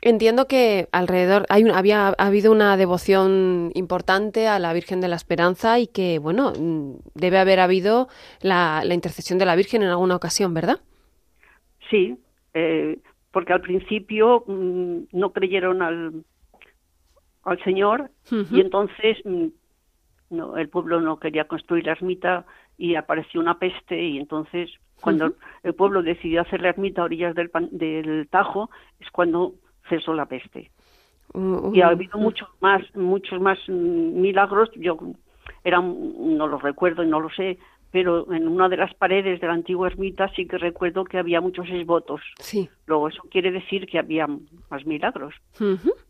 entiendo 0.00 0.46
que 0.46 0.88
alrededor 0.92 1.44
hay 1.50 1.64
un- 1.64 1.72
había 1.72 2.08
ha 2.08 2.12
habido 2.26 2.50
una 2.50 2.78
devoción 2.78 3.72
importante 3.74 4.48
a 4.48 4.58
la 4.58 4.72
Virgen 4.72 5.02
de 5.02 5.08
la 5.08 5.16
Esperanza 5.16 5.78
y 5.80 5.86
que, 5.86 6.18
bueno, 6.18 6.54
mm, 6.58 6.92
debe 7.14 7.36
haber 7.38 7.60
habido 7.60 8.08
la, 8.40 8.80
la 8.86 8.94
intercesión 8.94 9.38
de 9.38 9.44
la 9.44 9.54
Virgen 9.54 9.82
en 9.82 9.90
alguna 9.90 10.16
ocasión, 10.16 10.54
¿verdad? 10.54 10.80
Sí, 11.90 12.16
eh, 12.54 12.98
porque 13.30 13.52
al 13.52 13.60
principio 13.60 14.44
mm, 14.46 14.98
no 15.12 15.32
creyeron 15.32 15.82
al, 15.82 16.24
al 17.44 17.62
Señor 17.64 18.10
y 18.56 18.60
entonces 18.60 19.18
mm, 19.24 19.46
no, 20.30 20.56
el 20.56 20.68
pueblo 20.68 21.00
no 21.00 21.18
quería 21.18 21.46
construir 21.46 21.86
la 21.86 21.92
ermita 21.92 22.44
y 22.78 22.94
apareció 22.94 23.40
una 23.40 23.58
peste 23.58 24.02
y 24.02 24.18
entonces 24.18 24.70
cuando 25.00 25.34
el 25.62 25.74
pueblo 25.74 26.02
decidió 26.02 26.40
hacer 26.40 26.62
la 26.62 26.70
ermita 26.70 27.02
a 27.02 27.04
orillas 27.04 27.34
del, 27.34 27.50
pan- 27.50 27.68
del 27.70 28.28
Tajo 28.30 28.70
es 28.98 29.10
cuando 29.10 29.54
cesó 29.88 30.14
la 30.14 30.26
peste. 30.26 30.70
Mm, 31.34 31.74
y 31.74 31.80
ha 31.82 31.88
habido 31.88 32.18
muchos 32.18 32.48
más 32.60 32.82
muchos 32.96 33.40
más 33.40 33.58
mm, 33.68 34.20
milagros. 34.20 34.70
Yo 34.76 34.96
eran 35.64 36.36
no 36.36 36.46
los 36.48 36.62
recuerdo 36.62 37.02
y 37.04 37.08
no 37.08 37.20
lo 37.20 37.30
sé 37.30 37.58
pero 37.96 38.30
en 38.30 38.46
una 38.46 38.68
de 38.68 38.76
las 38.76 38.92
paredes 38.92 39.40
de 39.40 39.46
la 39.46 39.54
antigua 39.54 39.88
ermita 39.88 40.28
sí 40.36 40.46
que 40.46 40.58
recuerdo 40.58 41.04
que 41.04 41.16
había 41.16 41.40
muchos 41.40 41.66
esvotos. 41.70 42.20
Sí. 42.38 42.68
luego 42.86 43.08
eso 43.08 43.22
quiere 43.30 43.50
decir 43.50 43.86
que 43.86 43.98
había 43.98 44.26
más 44.26 44.84
milagros. 44.84 45.34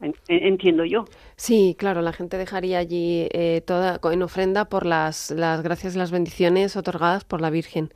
En- 0.01 0.15
entiendo 0.27 0.85
yo. 0.85 1.05
Sí, 1.37 1.77
claro, 1.79 2.03
la 2.03 2.13
gente 2.13 2.39
dejaría 2.39 2.79
allí 2.79 3.29
eh, 3.31 3.61
toda 3.65 4.01
en 4.13 4.23
ofrenda 4.25 4.65
por 4.65 4.85
las, 4.85 5.31
las 5.31 5.63
gracias 5.63 5.95
y 5.95 5.99
las 5.99 6.11
bendiciones 6.11 6.77
otorgadas 6.77 7.25
por 7.25 7.41
la 7.41 7.51
Virgen. 7.51 7.91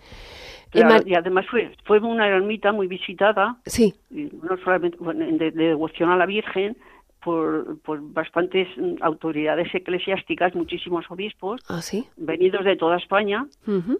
Claro, 0.71 1.03
y 1.05 1.15
además 1.17 1.47
fue 1.51 1.75
fue 1.85 1.99
una 1.99 2.29
ermita 2.29 2.71
muy 2.71 2.87
visitada. 2.87 3.57
Sí, 3.67 3.93
no 4.11 4.57
solamente 4.63 4.97
de, 5.01 5.51
de 5.51 5.65
devoción 5.65 6.11
a 6.11 6.17
la 6.17 6.27
Virgen 6.27 6.77
por, 7.23 7.79
por 7.81 8.01
bastantes 8.13 8.69
mm, 8.77 8.97
autoridades 9.03 9.75
eclesiásticas, 9.75 10.55
muchísimos 10.55 11.05
obispos, 11.11 11.61
¿Ah, 11.69 11.83
sí? 11.83 12.09
venidos 12.17 12.65
de 12.65 12.77
toda 12.77 12.97
España 12.97 13.47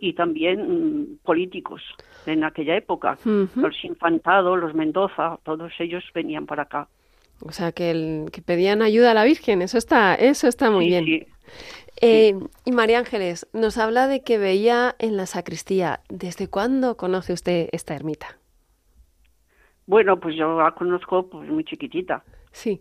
y 0.01 0.13
también 0.15 0.57
mm, 1.03 1.19
políticos 1.23 1.83
en 2.27 2.45
aquella 2.45 2.77
época. 2.77 3.19
Los 3.25 3.85
Infantado, 3.85 4.57
los 4.57 4.75
Mendoza, 4.75 5.39
todos 5.45 5.73
ellos 5.79 6.05
venían 6.15 6.47
para 6.47 6.63
acá. 6.63 6.89
O 7.43 7.53
sea, 7.53 7.73
que, 7.73 7.91
el- 7.91 8.31
que 8.33 8.43
pedían 8.43 8.83
ayuda 8.83 9.13
a 9.13 9.15
la 9.15 9.25
Virgen, 9.25 9.63
eso 9.63 9.79
está, 9.79 10.15
eso 10.15 10.47
está 10.49 10.71
muy 10.71 10.85
Sí, 10.85 10.91
bien. 10.91 11.05
sí. 11.05 11.27
Eh, 12.03 12.35
y 12.65 12.73
María 12.73 12.99
Ángeles 12.99 13.47
nos 13.53 13.77
habla 13.79 14.07
de 14.09 14.23
que 14.23 14.39
veía 14.39 14.95
en 14.99 15.17
la 15.17 15.27
sacristía. 15.27 16.01
¿Desde 16.09 16.49
cuándo 16.49 16.97
conoce 16.97 17.33
usted 17.33 17.69
esta 17.73 17.95
ermita? 17.95 18.39
Bueno, 19.87 20.21
pues 20.21 20.37
yo 20.37 20.61
la 20.61 20.73
conozco 20.73 21.29
pues 21.29 21.49
muy 21.51 21.65
chiquitita. 21.65 22.23
Sí. 22.53 22.81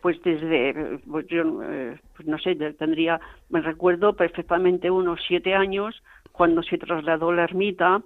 Pues 0.00 0.20
desde, 0.22 0.98
pues 1.10 1.26
yo 1.26 1.62
eh, 1.62 1.98
pues 2.16 2.28
no 2.28 2.38
sé, 2.38 2.54
tendría, 2.74 3.20
me 3.48 3.60
recuerdo 3.60 4.14
perfectamente 4.14 4.90
unos 4.90 5.20
siete 5.26 5.54
años 5.54 6.02
cuando 6.32 6.62
se 6.62 6.78
trasladó 6.78 7.32
la 7.32 7.44
ermita 7.44 8.02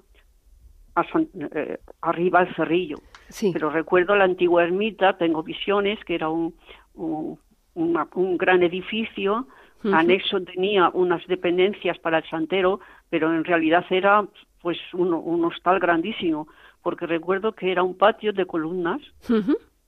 a 0.94 1.04
San- 1.10 1.28
eh, 1.54 1.78
arriba 2.00 2.40
al 2.40 2.54
Cerrillo. 2.54 3.02
Sí. 3.28 3.50
Pero 3.52 3.70
recuerdo 3.70 4.14
la 4.16 4.24
antigua 4.24 4.62
ermita, 4.64 5.16
tengo 5.16 5.42
visiones, 5.42 5.98
que 6.04 6.14
era 6.14 6.28
un, 6.28 6.54
un, 6.94 7.38
una- 7.74 8.08
un 8.14 8.36
gran 8.38 8.62
edificio, 8.62 9.46
anexo 9.94 10.40
tenía 10.42 10.90
unas 10.94 11.26
dependencias 11.26 11.98
para 11.98 12.18
el 12.18 12.24
santero, 12.30 12.80
pero 13.10 13.34
en 13.34 13.44
realidad 13.44 13.84
era 13.90 14.24
pues 14.60 14.78
un, 14.92 15.12
un 15.12 15.44
hostal 15.44 15.80
grandísimo, 15.80 16.46
porque 16.82 17.06
recuerdo 17.06 17.52
que 17.52 17.72
era 17.72 17.82
un 17.82 17.96
patio 17.98 18.32
de 18.32 18.46
columnas, 18.46 19.00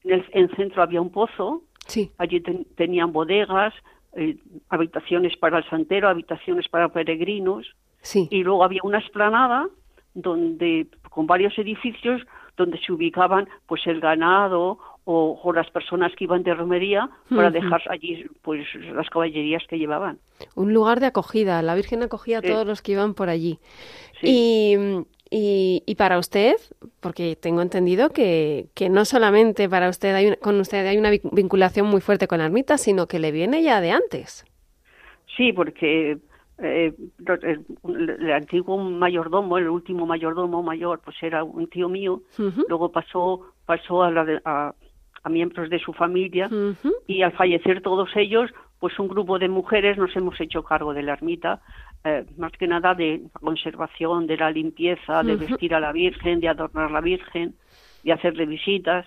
en 0.04 0.24
el 0.32 0.54
centro 0.56 0.82
había 0.82 1.00
un 1.00 1.10
pozo, 1.10 1.62
Sí. 1.86 2.10
allí 2.18 2.40
ten- 2.40 2.66
tenían 2.76 3.12
bodegas, 3.12 3.74
eh, 4.16 4.36
habitaciones 4.68 5.36
para 5.36 5.58
el 5.58 5.64
santero, 5.68 6.08
habitaciones 6.08 6.68
para 6.68 6.88
peregrinos, 6.88 7.66
Sí. 8.00 8.28
y 8.30 8.42
luego 8.42 8.64
había 8.64 8.80
una 8.84 8.98
explanada 8.98 9.68
donde 10.14 10.86
con 11.10 11.26
varios 11.26 11.58
edificios 11.58 12.22
donde 12.56 12.78
se 12.78 12.92
ubicaban 12.92 13.48
pues 13.66 13.84
el 13.86 14.00
ganado 14.00 14.78
o, 15.04 15.40
o 15.42 15.52
las 15.52 15.68
personas 15.70 16.12
que 16.16 16.24
iban 16.24 16.42
de 16.44 16.54
romería 16.54 17.10
para 17.28 17.50
dejar 17.50 17.82
allí 17.90 18.24
pues 18.42 18.64
las 18.94 19.10
caballerías 19.10 19.62
que 19.68 19.76
llevaban. 19.78 20.18
Un 20.54 20.72
lugar 20.72 21.00
de 21.00 21.06
acogida. 21.06 21.60
La 21.62 21.74
Virgen 21.74 22.02
acogía 22.02 22.38
a 22.38 22.42
todos 22.42 22.64
los 22.66 22.80
que 22.80 22.92
iban 22.92 23.14
por 23.14 23.28
allí. 23.28 23.58
Sí. 24.20 24.26
Y, 24.26 24.76
y, 25.30 25.82
y 25.84 25.94
para 25.96 26.18
usted, 26.18 26.54
porque 27.04 27.36
tengo 27.36 27.60
entendido 27.62 28.08
que, 28.10 28.66
que 28.74 28.88
no 28.88 29.04
solamente 29.04 29.68
para 29.68 29.88
usted 29.90 30.14
hay 30.14 30.26
una- 30.28 30.36
con 30.36 30.58
usted 30.58 30.86
hay 30.86 30.96
una 30.96 31.10
vi- 31.10 31.20
vinculación 31.30 31.86
muy 31.86 32.00
fuerte 32.00 32.26
con 32.26 32.38
la 32.38 32.46
ermita, 32.46 32.78
sino 32.78 33.06
que 33.06 33.18
le 33.18 33.30
viene 33.30 33.62
ya 33.62 33.80
de 33.82 33.90
antes. 33.92 34.44
Sí, 35.36 35.52
porque 35.52 36.18
eh, 36.58 36.92
el, 37.42 38.10
el 38.20 38.32
antiguo 38.32 38.78
mayordomo, 38.78 39.58
el 39.58 39.68
último 39.68 40.06
mayordomo 40.06 40.62
mayor, 40.62 41.00
pues 41.04 41.16
era 41.22 41.44
un 41.44 41.66
tío 41.68 41.88
mío. 41.88 42.22
Luego 42.68 42.90
pasó 42.90 43.40
pasó 43.66 44.02
a, 44.02 44.10
la 44.10 44.24
de- 44.24 44.40
a, 44.44 44.72
a 45.22 45.28
miembros 45.28 45.68
de 45.70 45.78
su 45.78 45.92
familia 45.92 46.48
y 47.06 47.22
al 47.22 47.32
fallecer 47.32 47.80
todos 47.82 48.08
ellos, 48.16 48.50
pues 48.80 48.98
un 48.98 49.08
grupo 49.08 49.38
de 49.38 49.48
mujeres 49.48 49.96
nos 49.98 50.14
hemos 50.16 50.40
hecho 50.40 50.62
cargo 50.62 50.92
de 50.94 51.02
la 51.02 51.12
ermita, 51.14 51.60
eh, 52.04 52.24
más 52.36 52.52
que 52.52 52.66
nada 52.66 52.94
de 52.94 53.20
la 53.32 53.40
conservación, 53.40 54.26
de 54.26 54.36
la 54.36 54.50
limpieza, 54.50 55.22
de 55.22 55.36
vestir 55.36 55.74
a 55.74 55.80
la 55.80 55.92
Virgen, 55.92 56.40
de 56.40 56.48
adornar 56.48 56.88
a 56.90 56.92
la 56.92 57.00
Virgen, 57.00 57.54
de 58.02 58.12
hacerle 58.12 58.46
visitas. 58.46 59.06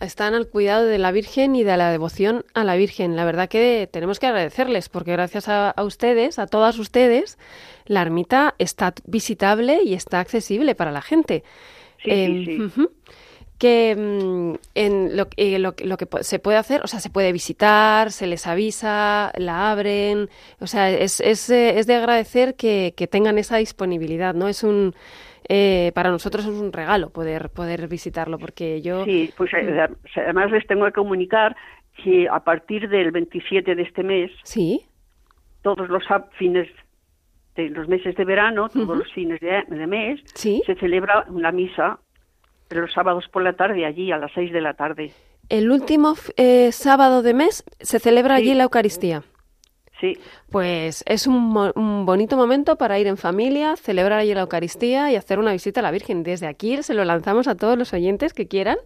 Están 0.00 0.34
al 0.34 0.48
cuidado 0.48 0.86
de 0.86 0.98
la 0.98 1.12
Virgen 1.12 1.54
y 1.54 1.62
de 1.62 1.76
la 1.76 1.90
devoción 1.90 2.44
a 2.54 2.64
la 2.64 2.76
Virgen. 2.76 3.16
La 3.16 3.24
verdad 3.24 3.48
que 3.48 3.88
tenemos 3.92 4.18
que 4.18 4.26
agradecerles 4.26 4.88
porque 4.88 5.12
gracias 5.12 5.48
a, 5.48 5.70
a 5.70 5.84
ustedes, 5.84 6.38
a 6.38 6.46
todas 6.46 6.78
ustedes, 6.78 7.38
la 7.86 8.02
ermita 8.02 8.54
está 8.58 8.94
visitable 9.06 9.80
y 9.84 9.94
está 9.94 10.20
accesible 10.20 10.74
para 10.74 10.90
la 10.92 11.02
gente. 11.02 11.44
Sí, 12.02 12.10
Em, 12.10 12.44
sí, 12.44 12.56
sí. 12.56 12.62
ujú. 12.62 12.90
Que 13.58 13.94
mm, 13.96 14.54
en 14.76 15.16
lo, 15.16 15.26
eh, 15.36 15.58
lo, 15.58 15.74
que- 15.74 15.84
lo 15.84 15.96
que 15.96 16.06
se 16.22 16.38
puede 16.38 16.58
hacer, 16.58 16.80
o 16.82 16.86
sea, 16.86 17.00
se 17.00 17.10
puede 17.10 17.32
visitar, 17.32 18.12
se 18.12 18.26
les 18.28 18.46
avisa, 18.46 19.32
la 19.36 19.70
abren, 19.72 20.28
o 20.60 20.66
sea, 20.66 20.90
es, 20.90 21.20
es, 21.20 21.50
eh, 21.50 21.78
es 21.78 21.86
de 21.88 21.94
agradecer 21.96 22.54
que, 22.54 22.94
que 22.96 23.06
tengan 23.08 23.36
esa 23.38 23.56
disponibilidad, 23.56 24.34
¿no? 24.34 24.46
Es 24.48 24.62
un, 24.62 24.94
eh, 25.48 25.90
para 25.94 26.10
nosotros 26.10 26.44
es 26.44 26.52
un 26.52 26.72
regalo 26.72 27.10
poder, 27.10 27.50
poder 27.50 27.88
visitarlo, 27.88 28.38
porque 28.38 28.80
yo... 28.80 29.04
Sí, 29.04 29.32
pues 29.36 29.50
eh, 29.54 29.88
además 30.16 30.50
les 30.52 30.66
tengo 30.66 30.84
que 30.86 30.92
comunicar 30.92 31.56
que 32.04 32.28
a 32.28 32.38
partir 32.44 32.88
del 32.88 33.10
27 33.10 33.74
de 33.74 33.82
este 33.82 34.04
mes, 34.04 34.30
Sí, 34.44 34.82
todos 35.62 35.88
los 35.88 36.04
fines 36.38 36.68
de 37.56 37.70
los 37.70 37.88
meses 37.88 38.14
de 38.14 38.24
verano, 38.24 38.68
todos 38.68 38.96
los 38.98 39.12
fines 39.12 39.40
de, 39.40 39.64
de 39.68 39.86
mes, 39.88 40.20
sí. 40.34 40.62
se 40.64 40.76
celebra 40.76 41.24
una 41.28 41.50
misa 41.50 41.98
los 42.70 42.92
sábados 42.92 43.24
por 43.32 43.42
la 43.42 43.54
tarde 43.54 43.84
allí 43.86 44.12
a 44.12 44.18
las 44.18 44.30
seis 44.34 44.52
de 44.52 44.60
la 44.60 44.74
tarde. 44.74 45.12
El 45.48 45.70
último 45.70 46.14
eh, 46.36 46.70
sábado 46.72 47.22
de 47.22 47.34
mes 47.34 47.64
se 47.80 47.98
celebra 47.98 48.36
Sí. 48.36 48.42
allí 48.42 48.54
la 48.54 48.64
Eucaristía. 48.64 49.22
Sí, 50.00 50.16
Pues 50.52 51.02
es 51.08 51.26
un, 51.26 51.56
un 51.74 52.06
bonito 52.06 52.36
momento 52.36 52.76
para 52.76 53.00
ir 53.00 53.08
en 53.08 53.16
familia, 53.16 53.74
celebrar 53.74 54.20
allí 54.20 54.32
la 54.32 54.42
Eucaristía 54.42 55.10
y 55.10 55.16
hacer 55.16 55.40
una 55.40 55.50
visita 55.50 55.80
a 55.80 55.82
la 55.82 55.90
Virgen. 55.90 56.22
Desde 56.22 56.46
aquí 56.46 56.80
se 56.84 56.94
lo 56.94 57.04
lanzamos 57.04 57.48
a 57.48 57.56
todos 57.56 57.76
los 57.76 57.92
oyentes 57.92 58.32
que 58.32 58.46
quieran 58.46 58.76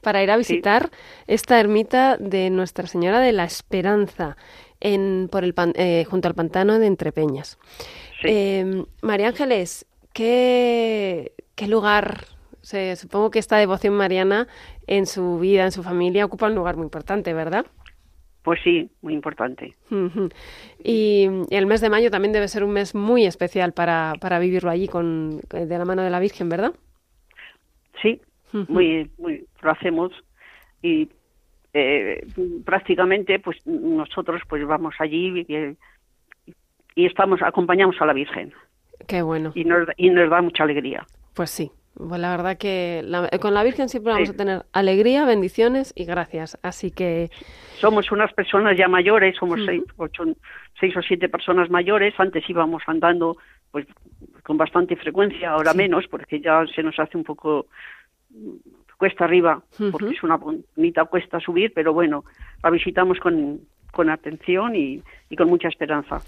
para 0.00 0.22
ir 0.22 0.30
a 0.30 0.36
visitar 0.36 0.90
esta 1.26 1.58
ermita 1.58 2.16
de 2.18 2.50
Nuestra 2.50 2.86
Señora 2.86 3.18
de 3.18 3.32
la 3.32 3.42
Esperanza 3.44 4.36
en, 4.78 5.28
por 5.32 5.42
el 5.42 5.54
pan- 5.54 5.72
eh, 5.74 6.04
junto 6.08 6.28
al 6.28 6.34
pantano 6.36 6.78
de 6.78 6.86
Entrepeñas. 6.86 7.58
sí. 8.22 8.28
Eh, 8.28 8.84
María 9.02 9.26
Ángeles, 9.28 9.86
¿qué, 10.12 11.32
qué 11.56 11.66
lugar? 11.66 12.26
Se- 12.70 12.94
supongo 12.96 13.30
que 13.30 13.40
esta 13.40 13.56
devoción 13.58 13.94
mariana 13.94 14.46
en 14.86 15.06
su 15.06 15.38
vida, 15.40 15.64
en 15.64 15.72
su 15.72 15.82
familia, 15.82 16.24
ocupa 16.24 16.46
un 16.46 16.54
lugar 16.54 16.76
muy 16.76 16.84
importante, 16.84 17.34
¿verdad? 17.34 17.66
Pues 18.42 18.60
sí, 18.64 18.88
muy 19.02 19.12
importante. 19.12 19.74
Y, 20.82 21.28
el 21.50 21.66
mes 21.66 21.80
de 21.80 21.90
mayo 21.90 22.10
también 22.10 22.32
debe 22.32 22.48
ser 22.48 22.64
un 22.64 22.72
mes 22.72 22.94
muy 22.94 23.26
especial 23.26 23.72
para, 23.72 24.14
para 24.20 24.38
vivirlo 24.38 24.70
allí 24.70 24.88
con, 24.88 25.40
de 25.50 25.78
la 25.78 25.84
mano 25.84 26.02
de 26.02 26.10
la 26.10 26.20
Virgen, 26.20 26.48
¿verdad? 26.48 26.72
Sí, 28.00 28.20
muy, 28.68 29.10
muy, 29.18 29.44
lo 29.60 29.70
hacemos 29.70 30.12
y 30.80 31.08
eh, 31.74 32.26
prácticamente 32.64 33.38
pues 33.40 33.58
nosotros 33.66 34.40
pues 34.48 34.66
vamos 34.66 34.94
allí 34.98 35.44
y, 35.46 35.76
y 36.94 37.06
estamos 37.06 37.42
acompañamos 37.42 37.96
a 38.00 38.06
la 38.06 38.12
Virgen 38.14 38.52
Qué 39.06 39.22
bueno. 39.22 39.52
y 39.54 39.64
nos, 39.64 39.86
y 39.96 40.08
nos 40.08 40.30
da 40.30 40.40
mucha 40.40 40.64
alegría. 40.64 41.06
Pues 41.34 41.50
sí. 41.50 41.70
Pues 41.94 42.20
la 42.20 42.30
verdad 42.36 42.56
que 42.56 43.02
la- 43.04 43.28
con 43.40 43.52
la 43.52 43.62
Virgen 43.62 43.88
siempre 43.88 44.12
vamos 44.12 44.28
Sí. 44.28 44.34
a 44.34 44.36
tener 44.38 44.62
alegría, 44.72 45.24
bendiciones 45.26 45.92
y 45.96 46.04
gracias. 46.04 46.58
Así 46.62 46.90
que 46.90 47.30
Somos 47.78 48.10
unas 48.12 48.32
personas 48.32 48.76
ya 48.78 48.88
mayores, 48.88 49.36
somos 49.36 49.60
seis, 49.66 49.82
ocho, 49.96 50.24
seis 50.78 50.96
o 50.96 51.02
siete 51.02 51.28
personas 51.28 51.68
mayores. 51.70 52.14
Antes 52.18 52.48
íbamos 52.48 52.82
andando 52.86 53.36
pues 53.70 53.86
con 54.44 54.56
bastante 54.56 54.96
frecuencia, 54.96 55.50
ahora 55.50 55.72
Sí. 55.72 55.78
menos, 55.78 56.06
porque 56.08 56.40
ya 56.40 56.64
se 56.74 56.82
nos 56.82 56.98
hace 56.98 57.16
un 57.16 57.24
poco 57.24 57.66
cuesta 58.98 59.24
arriba, 59.24 59.62
porque 59.92 60.10
es 60.10 60.22
una 60.22 60.36
bonita 60.36 61.04
cuesta 61.06 61.40
subir, 61.40 61.72
pero 61.74 61.92
bueno, 61.94 62.24
la 62.62 62.68
visitamos 62.70 63.18
con, 63.18 63.60
con 63.92 64.10
atención 64.10 64.76
y, 64.76 65.02
y 65.30 65.36
con 65.36 65.48
mucha 65.48 65.68
esperanza. 65.68 66.18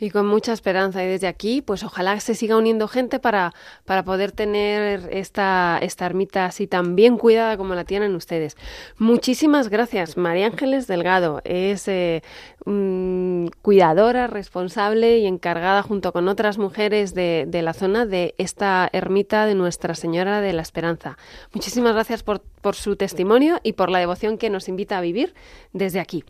Y 0.00 0.10
con 0.10 0.26
mucha 0.26 0.52
esperanza. 0.52 1.02
Y 1.04 1.08
desde 1.08 1.26
aquí, 1.26 1.62
pues 1.62 1.82
ojalá 1.82 2.18
se 2.20 2.34
siga 2.34 2.56
uniendo 2.56 2.88
gente 2.88 3.18
para, 3.18 3.52
para 3.84 4.04
poder 4.04 4.32
tener 4.32 5.08
esta, 5.10 5.78
esta 5.82 6.06
ermita 6.06 6.44
así 6.46 6.66
tan 6.66 6.96
bien 6.96 7.18
cuidada 7.18 7.56
como 7.56 7.74
la 7.74 7.84
tienen 7.84 8.14
ustedes. 8.14 8.56
Muchísimas 8.96 9.68
gracias. 9.68 10.16
María 10.16 10.46
Ángeles 10.46 10.86
Delgado 10.86 11.40
es 11.44 11.88
eh, 11.88 12.22
mm, 12.64 13.46
cuidadora, 13.62 14.26
responsable 14.26 15.18
y 15.18 15.26
encargada 15.26 15.82
junto 15.82 16.12
con 16.12 16.28
otras 16.28 16.58
mujeres 16.58 17.14
de, 17.14 17.44
de 17.48 17.62
la 17.62 17.72
zona 17.72 18.06
de 18.06 18.34
esta 18.38 18.88
ermita 18.92 19.46
de 19.46 19.54
Nuestra 19.54 19.94
Señora 19.94 20.40
de 20.40 20.52
la 20.52 20.62
Esperanza. 20.62 21.18
Muchísimas 21.52 21.94
gracias 21.94 22.22
por, 22.22 22.40
por 22.62 22.74
su 22.74 22.96
testimonio 22.96 23.60
y 23.62 23.72
por 23.72 23.90
la 23.90 23.98
devoción 23.98 24.38
que 24.38 24.50
nos 24.50 24.68
invita 24.68 24.98
a 24.98 25.00
vivir 25.00 25.34
desde 25.72 26.00
aquí. 26.00 26.24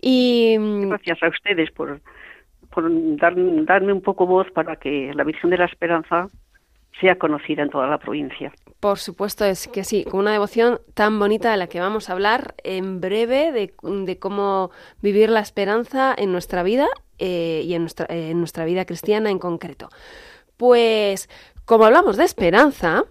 Y 0.00 0.56
mm, 0.58 0.88
Gracias 0.90 1.22
a 1.22 1.28
ustedes 1.28 1.70
por, 1.72 2.00
por 2.82 3.16
dar- 3.16 3.34
darme 3.64 3.92
un 3.92 4.00
poco 4.00 4.26
voz 4.26 4.46
para 4.52 4.76
que 4.76 5.12
la 5.14 5.24
Virgen 5.24 5.50
de 5.50 5.58
la 5.58 5.64
Esperanza 5.64 6.28
sea 7.00 7.16
conocida 7.16 7.62
en 7.62 7.70
toda 7.70 7.86
la 7.88 7.98
provincia. 7.98 8.52
Por 8.80 8.98
supuesto, 8.98 9.44
es 9.44 9.68
que 9.68 9.84
sí, 9.84 10.04
con 10.04 10.20
una 10.20 10.32
devoción 10.32 10.80
tan 10.94 11.18
bonita 11.18 11.50
de 11.50 11.56
la 11.56 11.66
que 11.66 11.80
vamos 11.80 12.08
a 12.08 12.12
hablar 12.12 12.54
en 12.64 13.00
breve, 13.00 13.52
de, 13.52 13.74
de 13.82 14.18
cómo 14.18 14.70
vivir 15.02 15.30
la 15.30 15.40
esperanza 15.40 16.14
en 16.16 16.32
nuestra 16.32 16.62
vida 16.62 16.86
eh, 17.18 17.62
y 17.64 17.74
en 17.74 17.82
nuestra, 17.82 18.06
en 18.08 18.38
nuestra 18.38 18.64
vida 18.64 18.84
cristiana 18.84 19.30
en 19.30 19.38
concreto. 19.38 19.88
Pues, 20.56 21.28
como 21.64 21.84
hablamos 21.84 22.16
de 22.16 22.24
esperanza, 22.24 23.04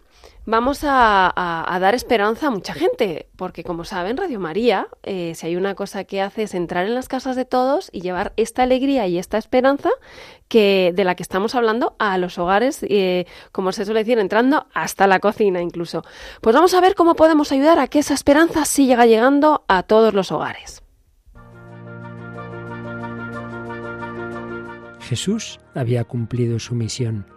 vamos 0.47 0.79
a, 0.83 1.77
dar 1.79 1.93
esperanza 1.93 2.47
a 2.47 2.49
mucha 2.49 2.73
gente, 2.73 3.27
porque 3.35 3.63
como 3.63 3.83
saben, 3.83 4.17
Radio 4.17 4.39
María, 4.39 4.87
eh, 5.03 5.33
si 5.35 5.45
hay 5.45 5.55
una 5.57 5.75
cosa 5.75 6.05
que 6.05 6.21
hace 6.21 6.43
es 6.43 6.55
entrar 6.55 6.87
en 6.87 6.95
las 6.95 7.09
casas 7.09 7.35
de 7.35 7.45
todos 7.45 7.89
y 7.91 8.01
llevar 8.01 8.33
esta 8.37 8.63
alegría 8.63 9.05
y 9.07 9.19
esta 9.19 9.37
esperanza 9.37 9.89
que 10.47 10.93
de 10.95 11.03
la 11.03 11.15
que 11.15 11.23
estamos 11.23 11.53
hablando 11.53 11.95
a 11.99 12.17
los 12.17 12.39
hogares, 12.39 12.83
eh, 12.89 13.25
como 13.51 13.73
se 13.73 13.83
suele 13.85 13.99
decir, 13.99 14.17
entrando 14.17 14.67
hasta 14.73 15.05
la 15.05 15.19
cocina 15.19 15.61
incluso. 15.61 16.03
Pues 16.41 16.55
vamos 16.55 16.73
a 16.73 16.81
ver 16.81 16.95
cómo 16.95 17.15
podemos 17.15 17.51
ayudar 17.51 17.77
a 17.79 17.87
que 17.87 17.99
esa 17.99 18.13
esperanza 18.13 18.63
siga 18.63 19.05
llegando 19.05 19.65
a 19.67 19.83
todos 19.83 20.13
los 20.13 20.31
hogares. 20.31 20.81
Jesús 25.01 25.59
había 25.75 26.05
cumplido 26.05 26.59
su 26.59 26.73
misión. 26.73 27.36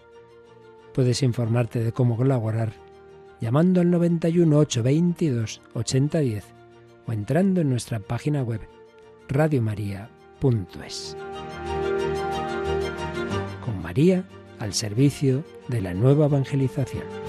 Puedes 0.93 1.23
informarte 1.23 1.83
de 1.83 1.91
cómo 1.91 2.17
colaborar 2.17 2.73
llamando 3.39 3.81
al 3.81 3.89
91 3.89 4.57
822 4.57 5.61
8010 5.73 6.45
o 7.07 7.11
entrando 7.11 7.61
en 7.61 7.69
nuestra 7.69 7.99
página 7.99 8.43
web 8.43 8.61
radiomaria.es. 9.27 11.17
Con 13.65 13.81
María 13.81 14.25
al 14.59 14.73
servicio 14.73 15.43
de 15.69 15.81
la 15.81 15.93
nueva 15.93 16.25
evangelización. 16.25 17.20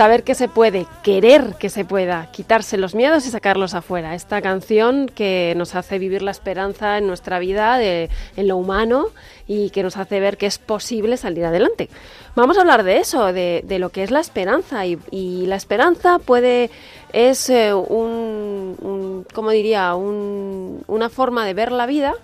Saber 0.00 0.22
que 0.22 0.34
se 0.34 0.48
puede, 0.48 0.86
querer 1.02 1.56
que 1.58 1.68
se 1.68 1.84
pueda, 1.84 2.30
quitarse 2.32 2.78
los 2.78 2.94
miedos 2.94 3.26
y 3.26 3.30
sacarlos 3.30 3.74
afuera. 3.74 4.14
Esta 4.14 4.40
canción 4.40 5.10
que 5.14 5.52
nos 5.58 5.74
hace 5.74 5.98
vivir 5.98 6.22
la 6.22 6.30
esperanza 6.30 6.96
en 6.96 7.06
nuestra 7.06 7.38
vida, 7.38 7.82
en 7.82 8.08
lo 8.48 8.56
humano, 8.56 9.08
y 9.46 9.68
que 9.68 9.82
nos 9.82 9.98
hace 9.98 10.18
ver 10.18 10.38
que 10.38 10.46
es 10.46 10.56
posible 10.56 11.18
salir 11.18 11.44
adelante. 11.44 11.90
Vamos 12.34 12.56
a 12.56 12.62
hablar 12.62 12.82
de 12.82 12.96
eso, 12.96 13.30
de, 13.34 13.62
lo 13.78 13.90
que 13.90 14.02
es 14.02 14.10
la 14.10 14.20
esperanza. 14.20 14.86
Y, 14.86 15.44
la 15.44 15.56
esperanza 15.56 16.18
puede, 16.18 16.70
es 17.12 17.50
eh, 17.50 17.74
un, 17.74 19.26
¿cómo 19.34 19.50
diría? 19.50 19.94
Un- 19.96 20.82
una 20.86 21.10
forma 21.10 21.44
de 21.44 21.52
ver 21.52 21.72
la 21.72 21.84
vida 21.84 22.14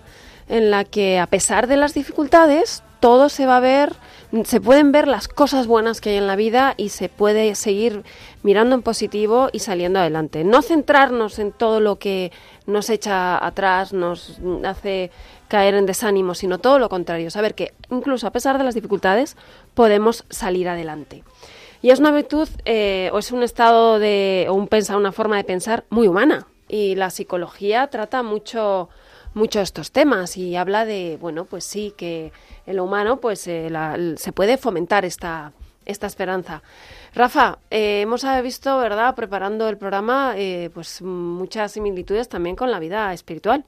en 0.49 0.71
la 0.71 0.83
que 0.83 1.19
a 1.19 1.27
pesar 1.27 1.67
de 1.67 1.77
las 1.77 1.93
dificultades, 1.93 2.81
todo 2.99 3.29
se 3.29 3.45
va 3.45 3.57
a 3.57 3.59
ver, 3.59 3.93
se 4.43 4.59
pueden 4.59 4.91
ver 4.91 5.07
las 5.07 5.27
cosas 5.27 5.67
buenas 5.67 6.01
que 6.01 6.09
hay 6.09 6.17
en 6.17 6.27
la 6.27 6.35
vida 6.35 6.73
y 6.75 6.89
se 6.89 7.07
puede 7.07 7.55
seguir 7.55 8.03
mirando 8.43 8.75
en 8.75 8.81
positivo 8.81 9.49
y 9.53 9.59
saliendo 9.59 9.99
adelante. 9.99 10.43
No 10.43 10.61
centrarnos 10.61 11.39
en 11.39 11.51
todo 11.51 11.79
lo 11.79 11.97
que 11.97 12.31
nos 12.65 12.89
echa 12.89 13.43
atrás, 13.43 13.93
nos 13.93 14.39
hace 14.65 15.11
caer 15.47 15.75
en 15.75 15.85
desánimo, 15.85 16.35
sino 16.35 16.59
todo 16.59 16.77
lo 16.77 16.89
contrario, 16.89 17.31
saber 17.31 17.55
que 17.55 17.73
incluso 17.89 18.27
a 18.27 18.31
pesar 18.31 18.57
de 18.57 18.65
las 18.65 18.75
dificultades 18.75 19.37
podemos 19.73 20.25
salir 20.29 20.67
adelante. 20.67 21.23
Y 21.81 21.91
es 21.91 21.99
una 21.99 22.11
virtud 22.11 22.49
eh, 22.65 23.09
o 23.13 23.19
es 23.19 23.31
un 23.31 23.43
estado 23.43 23.99
de 23.99 24.47
o 24.49 24.53
un 24.53 24.67
pensar, 24.67 24.97
una 24.97 25.11
forma 25.11 25.37
de 25.37 25.43
pensar 25.45 25.85
muy 25.89 26.07
humana. 26.07 26.47
Y 26.67 26.95
la 26.95 27.11
psicología 27.11 27.87
trata 27.87 28.23
mucho 28.23 28.89
mucho 29.37 29.61
estos 29.61 29.91
temas 29.91 30.35
y 30.35 30.55
habla 30.57 30.83
de, 30.85 31.17
bueno, 31.21 31.45
pues 31.45 31.63
sí, 31.63 31.93
que 31.95 32.31
en 32.65 32.75
lo 32.75 32.83
humano 32.83 33.17
pues 33.21 33.47
eh, 33.47 33.69
la- 33.69 33.97
se 34.17 34.31
puede 34.33 34.57
fomentar 34.57 35.05
esta, 35.05 35.53
esta 35.85 36.07
esperanza. 36.07 36.61
Rafa, 37.15 37.59
eh, 37.71 38.01
hemos 38.01 38.23
eh, 38.25 38.41
visto, 38.41 38.77
¿verdad?, 38.79 39.15
preparando 39.15 39.69
el 39.69 39.77
programa, 39.77 40.33
eh, 40.35 40.69
pues 40.73 41.01
muchas 41.01 41.71
similitudes 41.71 42.27
también 42.27 42.55
con 42.55 42.69
la 42.71 42.79
vida 42.79 43.13
espiritual. 43.13 43.63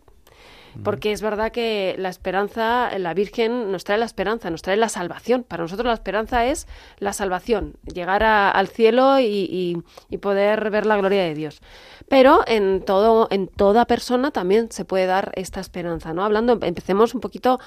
Porque 0.83 1.11
es 1.11 1.21
verdad 1.21 1.51
que 1.51 1.95
la 1.97 2.09
esperanza, 2.09 2.97
la 2.97 3.13
Virgen 3.13 3.71
nos 3.71 3.83
trae 3.83 3.97
la 3.97 4.05
esperanza, 4.05 4.49
nos 4.49 4.61
trae 4.61 4.77
la 4.77 4.89
salvación. 4.89 5.43
Para 5.43 5.63
nosotros 5.63 5.87
la 5.87 5.93
esperanza 5.93 6.45
es 6.45 6.67
la 6.99 7.13
salvación, 7.13 7.75
llegar 7.93 8.23
al 8.23 8.67
cielo 8.67 9.19
y, 9.19 9.83
poder 10.21 10.69
ver 10.69 10.85
la 10.85 10.97
gloria 10.97 11.23
de 11.23 11.33
Dios. 11.33 11.61
Pero 12.07 12.43
en 12.47 12.81
todo, 12.81 13.27
en 13.31 13.47
toda 13.47 13.85
persona 13.85 14.31
también 14.31 14.71
se 14.71 14.85
puede 14.85 15.05
dar 15.05 15.31
esta 15.35 15.59
esperanza, 15.59 16.13
¿no? 16.13 16.23
Hablando, 16.23 16.59
empecemos 16.61 17.13
un 17.13 17.21
poquito, 17.21 17.59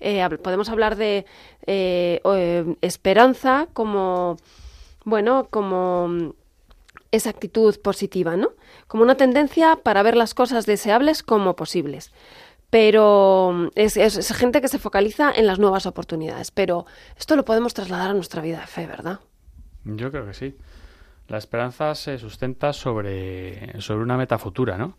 eh, 0.00 0.26
podemos 0.42 0.68
hablar 0.68 0.96
de 0.96 1.26
eh, 1.66 2.20
eh, 2.24 2.76
esperanza 2.80 3.68
como, 3.72 4.36
bueno, 5.04 5.46
como 5.50 6.34
esa 7.12 7.30
actitud 7.30 7.78
positiva, 7.80 8.36
¿no? 8.36 8.52
Como 8.88 9.02
una 9.02 9.16
tendencia 9.16 9.76
para 9.76 10.02
ver 10.02 10.16
las 10.16 10.34
cosas 10.34 10.66
deseables 10.66 11.22
como 11.22 11.54
posibles. 11.54 12.10
Pero 12.72 13.50
mm, 13.52 13.66
es, 13.74 13.98
es- 13.98 14.16
es 14.16 14.32
gente 14.34 14.62
que 14.62 14.68
se 14.68 14.78
focaliza 14.78 15.30
en 15.30 15.46
las 15.46 15.58
nuevas 15.58 15.84
oportunidades. 15.84 16.50
Pero 16.50 16.86
esto 17.18 17.36
lo 17.36 17.44
podemos 17.44 17.74
trasladar 17.74 18.10
a 18.10 18.14
nuestra 18.14 18.40
vida 18.40 18.60
de 18.60 18.66
fe, 18.66 18.86
¿verdad? 18.86 19.20
Yo 19.84 20.10
creo 20.10 20.24
que 20.24 20.32
sí. 20.32 20.56
La 21.28 21.36
esperanza 21.36 21.94
se 21.94 22.16
sustenta 22.18 22.72
sobre, 22.72 23.78
sobre 23.82 24.02
una 24.02 24.16
meta 24.16 24.38
futura, 24.38 24.78
¿no? 24.78 24.96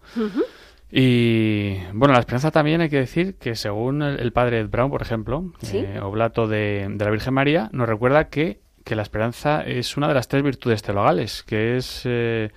Y 0.92 1.78
bueno, 1.94 2.14
la 2.14 2.20
esperanza 2.20 2.52
también 2.52 2.82
hay 2.82 2.90
que 2.90 2.98
decir 3.00 3.36
que 3.38 3.56
según 3.56 4.04
el, 4.04 4.20
el 4.20 4.32
padre 4.32 4.60
Ed 4.60 4.70
Brown, 4.70 4.92
por 4.92 5.02
ejemplo, 5.02 5.52
Sí. 5.64 5.80
eh, 5.80 6.00
oblato 6.00 6.48
de, 6.48 6.88
de 6.90 7.06
la 7.06 7.10
Virgen 7.12 7.34
María, 7.34 7.70
nos 7.74 7.90
recuerda 7.90 8.30
que, 8.30 8.62
que 8.84 8.96
la 8.96 9.02
esperanza 9.02 9.64
es 9.66 9.98
una 9.98 10.08
de 10.08 10.14
las 10.14 10.28
tres 10.28 10.44
virtudes 10.44 10.84
teologales, 10.84 11.42
que 11.42 11.78
es 11.78 12.02
eh, 12.06 12.52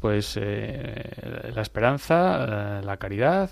pues 0.00 0.36
eh, 0.40 1.52
la 1.54 1.62
esperanza, 1.62 2.78
eh, 2.80 2.84
la 2.84 2.96
caridad 2.96 3.50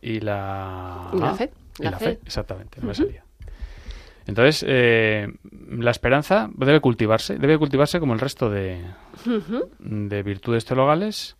y 0.00 0.20
la, 0.20 1.10
Y 1.12 1.18
la 1.18 1.30
ah, 1.30 1.34
fe, 1.34 1.50
y 1.78 1.84
la 1.84 1.90
la 1.92 1.98
fe. 1.98 2.04
fe, 2.04 2.18
exactamente, 2.24 2.80
no 2.80 2.88
me 2.88 2.94
salía. 2.94 3.24
Entonces, 4.26 4.64
eh, 4.68 5.26
la 5.70 5.90
esperanza 5.90 6.50
debe 6.54 6.80
cultivarse, 6.80 7.36
debe 7.38 7.56
cultivarse 7.58 7.98
como 7.98 8.12
el 8.12 8.20
resto 8.20 8.50
de, 8.50 8.82
de 9.80 10.22
virtudes 10.22 10.64
teologales. 10.66 11.36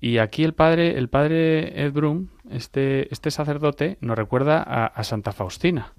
Y 0.00 0.18
aquí 0.18 0.42
el 0.44 0.52
padre, 0.52 0.98
el 0.98 1.08
padre 1.08 1.80
Ed 1.84 1.92
Broom, 1.92 2.28
este, 2.50 3.12
este 3.12 3.30
sacerdote, 3.30 3.98
nos 4.00 4.16
recuerda 4.16 4.62
a, 4.62 4.86
a 4.86 5.04
Santa 5.04 5.32
Faustina. 5.32 5.92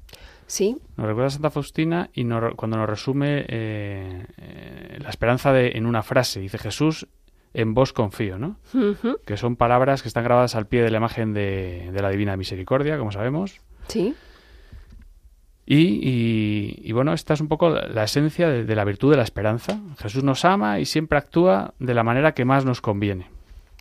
Sí, 0.46 0.78
Nos 0.98 1.08
recuerda 1.08 1.28
a 1.28 1.32
Santa 1.32 1.50
Faustina 1.50 2.10
y 2.14 2.26
nos- 2.26 2.54
cuando 2.56 2.78
nos 2.78 2.90
resume 2.90 3.46
eh, 3.48 4.26
eh, 4.38 4.98
la 5.02 5.10
esperanza 5.10 5.54
de, 5.54 5.72
en 5.76 5.86
una 5.86 6.04
frase, 6.04 6.42
dice 6.42 6.58
Jesús, 6.58 7.08
en 7.54 7.74
vos 7.74 7.94
confío, 7.94 8.38
¿no? 8.40 8.58
Que 9.26 9.38
son 9.38 9.56
palabras 9.56 10.02
que 10.02 10.08
están 10.08 10.24
grabadas 10.24 10.56
al 10.56 10.68
pie 10.68 10.82
de 10.82 10.90
la 10.92 10.98
imagen 10.98 11.34
de, 11.34 11.92
de 11.92 12.02
la 12.02 12.10
Divina 12.10 12.36
Misericordia, 12.38 12.98
como 12.98 13.12
sabemos. 13.12 13.62
sí, 13.88 14.14
Y, 15.66 15.78
y- 15.78 16.82
y, 16.84 16.92
bueno, 16.92 17.14
esta 17.14 17.34
es 17.36 17.42
un 17.42 17.48
poco 17.48 17.70
la, 17.70 17.88
la 17.88 18.04
esencia 18.04 18.50
de, 18.50 18.66
de 18.66 18.76
la 18.76 18.84
virtud 18.84 19.12
de 19.12 19.18
la 19.18 19.24
esperanza. 19.24 19.80
Jesús 20.00 20.24
nos 20.24 20.44
ama 20.46 20.80
y 20.80 20.86
siempre 20.86 21.18
actúa 21.18 21.74
de 21.80 21.94
la 21.94 22.04
manera 22.04 22.34
que 22.34 22.44
más 22.44 22.66
nos 22.66 22.82
conviene, 22.82 23.28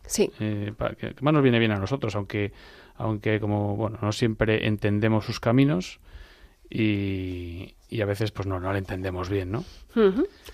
sí. 0.06 0.30
eh, 0.38 0.72
para 0.76 0.94
que 0.94 1.14
más 1.22 1.34
nos 1.34 1.42
viene 1.42 1.58
bien 1.58 1.72
a 1.72 1.78
nosotros, 1.78 2.14
aunque, 2.14 2.52
aunque 2.94 3.40
como 3.40 3.74
bueno, 3.74 3.98
no 4.00 4.12
siempre 4.12 4.68
entendemos 4.68 5.24
sus 5.24 5.40
caminos 5.40 5.98
y, 6.70 7.74
y 7.92 8.00
a 8.00 8.06
veces 8.06 8.30
pues 8.30 8.46
no, 8.46 8.58
no 8.58 8.72
le 8.72 8.78
entendemos 8.78 9.28
bien, 9.28 9.52
¿no? 9.52 9.64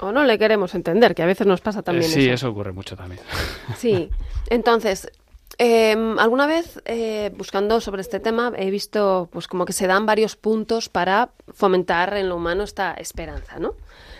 O 0.01 0.11
no 0.12 0.24
le 0.24 0.38
queremos 0.38 0.74
entender, 0.74 1.14
que 1.14 1.22
a 1.22 1.27
veces 1.27 1.46
nos 1.46 1.61
pasa 1.61 1.83
también 1.83 2.11
Eh, 2.11 2.14
sí, 2.14 2.24
eso. 2.24 2.33
eso 2.35 2.48
ocurre 2.51 2.72
mucho 2.72 2.96
también. 2.96 3.20
Sí, 3.77 4.11
entonces, 4.51 5.11
eh, 5.59 5.96
alguna 6.18 6.46
vez 6.46 6.81
eh, 6.85 7.31
buscando 7.37 7.81
sobre 7.81 8.01
este 8.03 8.18
tema 8.20 8.53
he 8.57 8.70
visto 8.70 9.29
pues 9.33 9.46
como 9.48 9.64
que 9.64 9.72
se 9.72 9.87
dan 9.87 10.07
varios 10.07 10.35
puntos 10.37 10.88
para 10.88 11.31
fomentar 11.53 12.16
en 12.16 12.29
lo 12.29 12.37
humano 12.37 12.64
esta 12.64 12.94
esperanza, 12.94 13.59
¿no? 13.59 13.74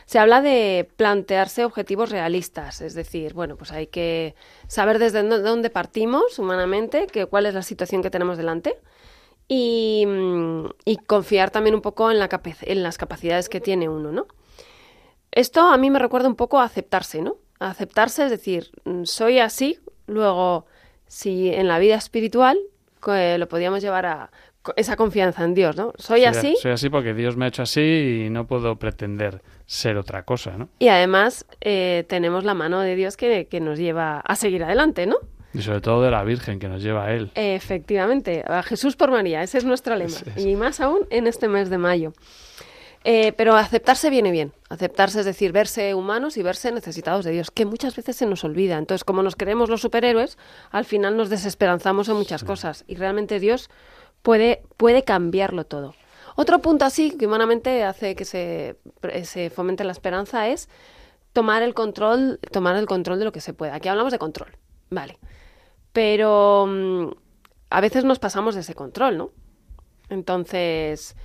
Se 0.07 0.19
habla 0.19 0.41
de 0.41 0.89
plantearse 0.97 1.65
objetivos 1.65 2.11
realistas, 2.11 2.81
es 2.81 2.95
decir, 2.95 3.35
bueno, 3.35 3.57
pues 3.57 3.73
hay 3.73 3.89
que 3.89 4.35
saber 4.67 4.99
desde 4.99 5.23
dó- 5.23 5.43
dónde 5.43 5.69
partimos 5.71 6.39
humanamente, 6.39 7.07
que, 7.09 7.27
cuál 7.27 7.45
es 7.47 7.53
la 7.55 7.63
situación 7.63 8.01
que 8.03 8.11
tenemos 8.11 8.39
delante 8.39 8.77
y, 9.49 10.05
mm, 10.07 10.67
y 10.85 10.97
confiar 10.99 11.51
también 11.51 11.75
un 11.75 11.81
poco 11.81 12.11
en, 12.11 12.19
la 12.19 12.29
en 12.63 12.83
las 12.83 12.99
capacidades 12.99 13.49
que 13.49 13.61
tiene 13.61 13.89
uno, 13.89 14.13
¿no? 14.13 14.27
Esto 15.33 15.69
a 15.69 15.77
mí 15.79 15.91
me 15.91 15.99
recuerda 15.99 16.29
un 16.29 16.37
poco 16.37 16.61
a 16.61 16.65
aceptarse, 16.65 17.23
¿no? 17.23 17.37
A 17.59 17.71
aceptarse, 17.71 18.25
es 18.25 18.31
decir, 18.31 18.71
mm, 18.85 19.05
soy 19.05 19.39
así, 19.41 19.79
luego, 20.07 20.67
si 21.07 21.49
en 21.49 21.67
la 21.67 21.79
vida 21.79 21.97
espiritual 21.97 22.59
eh, 23.09 23.37
lo 23.39 23.49
podíamos 23.49 23.81
llevar 23.81 24.07
a 24.07 24.31
esa 24.77 24.97
confianza 24.97 25.45
en 25.45 25.55
Dios, 25.55 25.77
¿no? 25.77 25.93
Soy 25.97 26.25
así 26.25 26.55
Soy 26.61 26.73
así 26.73 26.91
porque 26.91 27.15
Dios 27.15 27.37
me 27.37 27.47
ha 27.47 27.49
hecho 27.49 27.63
así 27.63 28.25
y 28.27 28.31
no 28.31 28.47
puedo 28.47 28.77
pretender 28.77 29.41
ser 29.65 29.97
otra 29.97 30.25
cosa, 30.25 30.59
¿no? 30.59 30.69
y 30.79 30.89
además 30.89 31.47
eh, 31.61 32.05
tenemos 32.09 32.45
la 32.45 32.55
mano 32.55 32.81
de 32.81 32.95
Dios 32.95 33.17
que, 33.17 33.47
que 33.47 33.61
nos 33.61 33.79
lleva 33.79 34.21
a 34.21 34.37
seguir 34.37 34.65
adelante, 34.65 35.07
¿no? 35.07 35.17
Y 35.55 35.63
sobre 35.63 35.81
todo 35.81 36.03
de 36.03 36.11
la 36.11 36.25
Virgen 36.25 36.59
que 36.59 36.69
nos 36.69 36.83
lleva 36.83 37.07
a 37.07 37.15
Él. 37.15 37.31
Efectivamente, 37.35 38.45
a 38.47 38.63
Jesús 38.63 38.97
por 38.97 39.11
María, 39.11 39.43
ese 39.43 39.59
es 39.59 39.65
nuestro 39.65 39.97
lema. 39.97 40.17
Es. 40.37 40.45
Y 40.45 40.57
más 40.57 40.81
aún 40.81 41.01
en 41.11 41.27
este 41.27 41.49
mes 41.49 41.71
de 41.71 41.79
mayo. 41.79 42.13
Eh, 43.05 43.33
pero 43.33 43.57
aceptarse 43.57 44.11
viene 44.11 44.31
bien. 44.31 44.53
Aceptarse 44.69 45.21
es 45.21 45.27
decir, 45.27 45.53
verse 45.53 45.95
humanos 45.95 46.37
y 46.37 46.43
verse 46.43 46.73
necesitados 46.73 47.25
de 47.25 47.31
Dios, 47.31 47.51
que 47.51 47.65
muchas 47.65 47.97
veces 47.97 48.17
se 48.17 48.27
nos 48.27 48.45
olvida. 48.45 48.77
Entonces, 48.77 49.05
como 49.05 49.23
nos 49.23 49.37
creemos 49.37 49.71
los 49.71 49.81
superhéroes, 49.81 50.37
al 50.71 50.85
final 50.85 51.17
nos 51.17 51.31
desesperanzamos 51.31 52.09
en 52.09 52.17
muchas 52.17 52.45
cosas. 52.45 52.85
Y 52.87 52.97
realmente 52.97 53.41
Dios 53.41 53.71
puede, 54.23 54.63
puede 54.77 55.05
cambiarlo 55.05 55.65
todo. 55.65 55.95
Otro 56.37 56.61
punto 56.61 56.85
así 56.85 57.17
que 57.17 57.27
humanamente 57.27 57.83
hace 57.83 58.15
que 58.15 58.25
se, 58.25 58.77
se 59.25 59.51
fomente 59.51 59.85
la 59.85 59.93
esperanza 59.93 60.49
es 60.49 60.69
tomar 61.33 61.63
el 61.63 61.75
control, 61.75 62.39
tomar 62.53 62.77
el 62.77 62.87
control 62.87 63.19
de 63.19 63.25
lo 63.25 63.33
que 63.33 63.41
se 63.41 63.55
pueda. 63.55 63.75
Aquí 63.75 63.89
hablamos 63.89 64.13
de 64.13 64.19
control, 64.19 64.51
vale. 64.91 65.19
Pero 65.93 66.67
mm, 66.69 67.09
a 67.71 67.81
veces 67.81 68.05
nos 68.05 68.19
pasamos 68.19 68.55
de 68.55 68.63
ese 68.63 68.75
control, 68.75 69.19
¿no? 69.19 69.31
Entonces, 70.09 71.17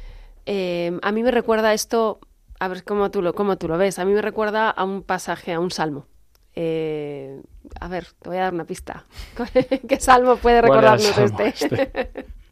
eh, 0.46 0.98
a 1.02 1.12
mí 1.12 1.24
me 1.24 1.32
recuerda 1.32 1.74
esto, 1.74 2.20
a 2.60 2.68
ver 2.68 2.84
cómo 2.84 3.12
tú 3.12 3.22
lo, 3.22 3.34
cómo 3.34 3.58
tú 3.58 3.68
lo 3.68 3.78
ves, 3.78 4.00
a 4.00 4.06
mí 4.06 4.14
me 4.14 4.22
recuerda 4.22 4.70
a 4.70 4.84
un 4.84 5.04
pasaje, 5.04 5.54
a 5.54 5.60
un 5.60 5.72
salmo. 5.72 6.08
Eh, 6.56 7.42
a 7.80 7.88
ver, 7.88 8.08
te 8.22 8.30
voy 8.30 8.38
a 8.38 8.42
dar 8.42 8.54
una 8.54 8.66
pista. 8.66 9.06
¿Qué 9.88 10.00
salmo 10.00 10.36
puede 10.38 10.62
¿Cuál 10.62 10.80
era 10.80 10.94
el 10.94 11.00
recordarnos 11.02 11.32
salmo 11.32 11.40
este? 11.40 12.26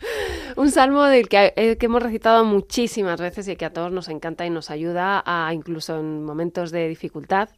un 0.56 0.72
salmo 0.72 1.04
del 1.04 1.30
que, 1.30 1.54
eh, 1.56 1.78
que 1.78 1.86
hemos 1.86 2.02
recitado 2.02 2.44
muchísimas 2.46 3.20
veces 3.22 3.48
y 3.48 3.56
que 3.56 3.66
a 3.66 3.74
todos 3.74 3.92
nos 3.92 4.10
encanta 4.10 4.46
y 4.46 4.50
nos 4.50 4.72
ayuda 4.72 5.22
a 5.26 5.54
incluso 5.54 6.00
en 6.00 6.24
momentos 6.24 6.72
de 6.72 6.88
dificultad. 6.88 7.50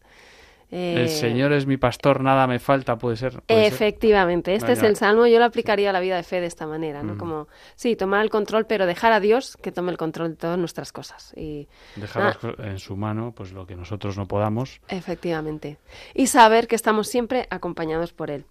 Eh, 0.71 0.95
El 1.01 1.09
Señor 1.09 1.53
es 1.53 1.65
mi 1.67 1.77
pastor, 1.77 2.21
nada 2.21 2.47
me 2.47 2.57
falta, 2.59 2.97
puede 2.97 3.15
ser. 3.15 3.41
puede 3.43 3.63
ser. 3.65 3.73
Efectivamente, 3.73 4.55
este 4.55 4.71
es 4.71 4.81
el 4.81 4.95
salmo, 4.95 5.27
yo 5.27 5.37
lo 5.37 5.45
aplicaría 5.45 5.91
a 5.91 5.93
la 5.93 5.99
vida 5.99 6.15
de 6.15 6.23
fe 6.23 6.41
de 6.41 6.47
esta 6.47 6.65
manera, 6.65 7.03
¿no? 7.03 7.13
Mm. 7.15 7.17
Como, 7.17 7.47
sí, 7.75 7.95
tomar 7.95 8.21
el 8.23 8.29
control, 8.31 8.65
pero 8.65 8.85
dejar 8.85 9.11
a 9.13 9.19
Dios 9.19 9.55
que 9.61 9.71
tome 9.71 9.91
el 9.91 9.97
control 9.97 10.31
de 10.31 10.35
todas 10.37 10.57
nuestras 10.57 10.91
cosas. 10.91 11.33
Y 11.35 11.67
Dejar 11.95 12.37
Ah. 12.43 12.53
en 12.63 12.79
su 12.79 12.95
mano 12.95 13.33
pues 13.35 13.51
lo 13.53 13.67
que 13.67 13.75
nosotros 13.75 14.17
no 14.17 14.27
podamos. 14.27 14.81
efectivamente. 14.87 15.77
Y 16.13 16.27
saber 16.27 16.67
que 16.67 16.75
estamos 16.75 17.07
siempre 17.07 17.47
acompañados 17.51 18.13
por 18.13 18.31
Él. 18.31 18.45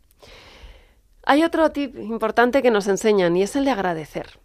Hay 1.24 1.42
otro 1.44 1.70
tip 1.70 1.96
importante 1.96 2.62
que 2.62 2.70
nos 2.70 2.88
enseñan 2.88 3.36
y 3.36 3.42
es 3.42 3.54
el 3.56 3.64
de 3.64 3.70
agradecer, 3.70 4.38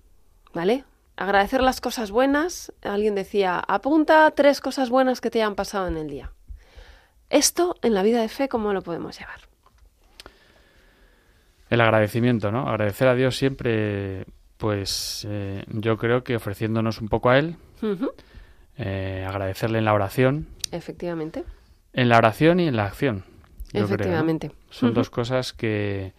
¿vale? 0.53 0.83
Agradecer 1.15 1.61
las 1.63 1.81
cosas 1.81 2.11
buenas. 2.11 2.71
Alguien 2.83 3.15
decía, 3.15 3.59
apunta 3.67 4.29
tres 4.31 4.61
cosas 4.61 4.89
buenas 4.91 5.19
que 5.19 5.31
te 5.31 5.41
hayan 5.41 5.55
pasado 5.55 5.87
en 5.87 5.97
el 5.97 6.07
día. 6.07 6.31
Esto 7.29 7.75
en 7.81 7.93
la 7.93 8.03
vida 8.03 8.21
de 8.21 8.29
fe, 8.29 8.47
¿cómo 8.47 8.73
lo 8.73 8.81
podemos 8.81 9.17
llevar? 9.19 9.39
El 11.69 11.81
agradecimiento, 11.81 12.51
¿no? 12.51 12.67
Agradecer 12.69 13.07
a 13.09 13.15
Dios 13.15 13.35
siempre, 13.37 14.25
pues 14.57 15.27
eh, 15.29 15.65
yo 15.67 15.97
creo 15.97 16.23
que 16.23 16.37
ofreciéndonos 16.37 17.01
un 17.01 17.09
poco 17.09 17.29
a 17.29 17.37
Él, 17.37 17.57
eh, 18.77 19.25
agradecerle 19.27 19.79
en 19.79 19.85
la 19.85 19.93
oración, 19.93 20.47
Efectivamente. 20.71 21.43
en 21.93 22.07
la 22.07 22.17
oración 22.17 22.61
y 22.61 22.67
en 22.67 22.77
la 22.77 22.85
acción. 22.85 23.25
yo 23.65 23.71
creo, 23.71 23.87
¿no? 23.87 23.95
Efectivamente. 23.95 24.51
Son 24.69 24.93
dos 24.93 25.09
cosas 25.09 25.51
que, 25.51 26.13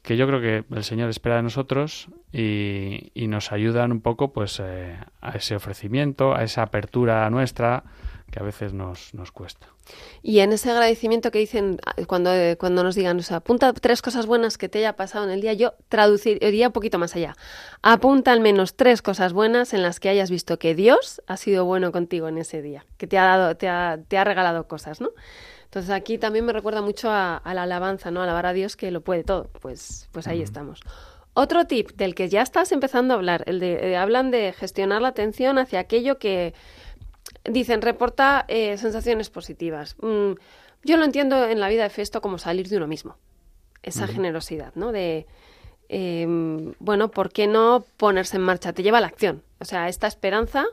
que 0.00 0.16
yo 0.16 0.26
creo 0.26 0.40
que 0.40 0.64
el 0.74 0.84
Señor 0.84 1.10
espera 1.10 1.36
de 1.36 1.42
nosotros 1.42 2.08
y, 2.32 3.10
y 3.12 3.26
nos 3.26 3.52
ayudan 3.52 3.92
un 3.92 4.00
poco 4.00 4.32
pues 4.32 4.62
eh, 4.64 4.96
a 5.20 5.32
ese 5.32 5.56
ofrecimiento, 5.56 6.34
a 6.34 6.42
esa 6.42 6.62
apertura 6.62 7.28
nuestra 7.28 7.84
que 8.30 8.40
a 8.40 8.42
veces 8.42 8.72
nos, 8.72 9.14
nos 9.14 9.32
cuesta. 9.32 9.68
Y 10.22 10.40
en 10.40 10.52
ese 10.52 10.70
agradecimiento 10.70 11.30
que 11.30 11.38
dicen 11.38 11.78
ah, 11.86 11.94
cuando, 12.06 12.32
eh, 12.32 12.56
cuando 12.58 12.82
nos 12.82 12.94
digan, 12.94 13.18
o 13.18 13.22
sea, 13.22 13.38
apunta 13.38 13.72
tres 13.72 14.02
cosas 14.02 14.26
buenas 14.26 14.58
que 14.58 14.68
te 14.68 14.78
haya 14.78 14.96
pasado 14.96 15.24
en 15.24 15.30
el 15.30 15.40
día, 15.40 15.52
yo 15.52 15.74
traduciría 15.88 16.66
un 16.66 16.72
poquito 16.72 16.98
más 16.98 17.14
allá. 17.14 17.36
Apunta 17.82 18.32
al 18.32 18.40
menos 18.40 18.74
tres 18.74 19.02
cosas 19.02 19.32
buenas 19.32 19.74
en 19.74 19.82
las 19.82 20.00
que 20.00 20.08
hayas 20.08 20.30
visto 20.30 20.58
que 20.58 20.74
Dios 20.74 21.22
ha 21.26 21.36
sido 21.36 21.64
bueno 21.64 21.92
contigo 21.92 22.28
en 22.28 22.38
ese 22.38 22.62
día, 22.62 22.84
que 22.96 23.06
te 23.06 23.18
ha 23.18 23.24
dado, 23.24 23.56
te 23.56 23.68
ha, 23.68 23.98
te 24.08 24.18
ha 24.18 24.24
regalado 24.24 24.66
cosas, 24.66 25.00
¿no? 25.00 25.10
Entonces 25.64 25.90
aquí 25.90 26.18
también 26.18 26.44
me 26.46 26.52
recuerda 26.52 26.80
mucho 26.80 27.10
a, 27.10 27.36
a 27.36 27.54
la 27.54 27.64
alabanza, 27.64 28.10
¿no? 28.10 28.22
Alabar 28.22 28.46
a 28.46 28.52
Dios 28.52 28.76
que 28.76 28.90
lo 28.90 29.02
puede 29.02 29.24
todo. 29.24 29.50
Pues, 29.60 30.08
pues 30.12 30.26
ahí 30.26 30.40
estamos. 30.40 30.80
Otro 31.38 31.66
tip 31.66 31.90
del 31.96 32.14
que 32.14 32.30
ya 32.30 32.40
estás 32.40 32.72
empezando 32.72 33.12
a 33.12 33.18
hablar, 33.18 33.44
el 33.44 33.60
de 33.60 33.92
eh, 33.92 33.96
hablan 33.98 34.30
de 34.30 34.54
gestionar 34.54 35.02
la 35.02 35.08
atención 35.08 35.58
hacia 35.58 35.80
aquello 35.80 36.18
que 36.18 36.54
dicen 37.44 37.82
reporta 37.82 38.44
eh, 38.48 38.76
sensaciones 38.78 39.30
positivas. 39.30 39.96
Mm, 40.00 40.32
yo 40.84 40.96
lo 40.96 41.04
entiendo 41.04 41.44
en 41.46 41.60
la 41.60 41.68
vida 41.68 41.82
de 41.82 41.90
Festo 41.90 42.20
como 42.20 42.38
salir 42.38 42.68
de 42.68 42.76
uno 42.76 42.86
mismo. 42.86 43.16
Esa 43.82 44.08
generosidad, 44.08 44.72
¿no? 44.74 44.90
De 44.90 45.26
em, 45.88 46.74
bueno, 46.80 47.10
¿por 47.10 47.30
qué 47.30 47.46
no 47.46 47.84
ponerse 47.96 48.36
en 48.36 48.42
marcha? 48.42 48.72
Te 48.72 48.82
lleva 48.82 48.98
a 48.98 49.00
la 49.00 49.06
acción. 49.06 49.42
O 49.60 49.64
sea, 49.64 49.88
esta 49.88 50.08
esperanza 50.08 50.64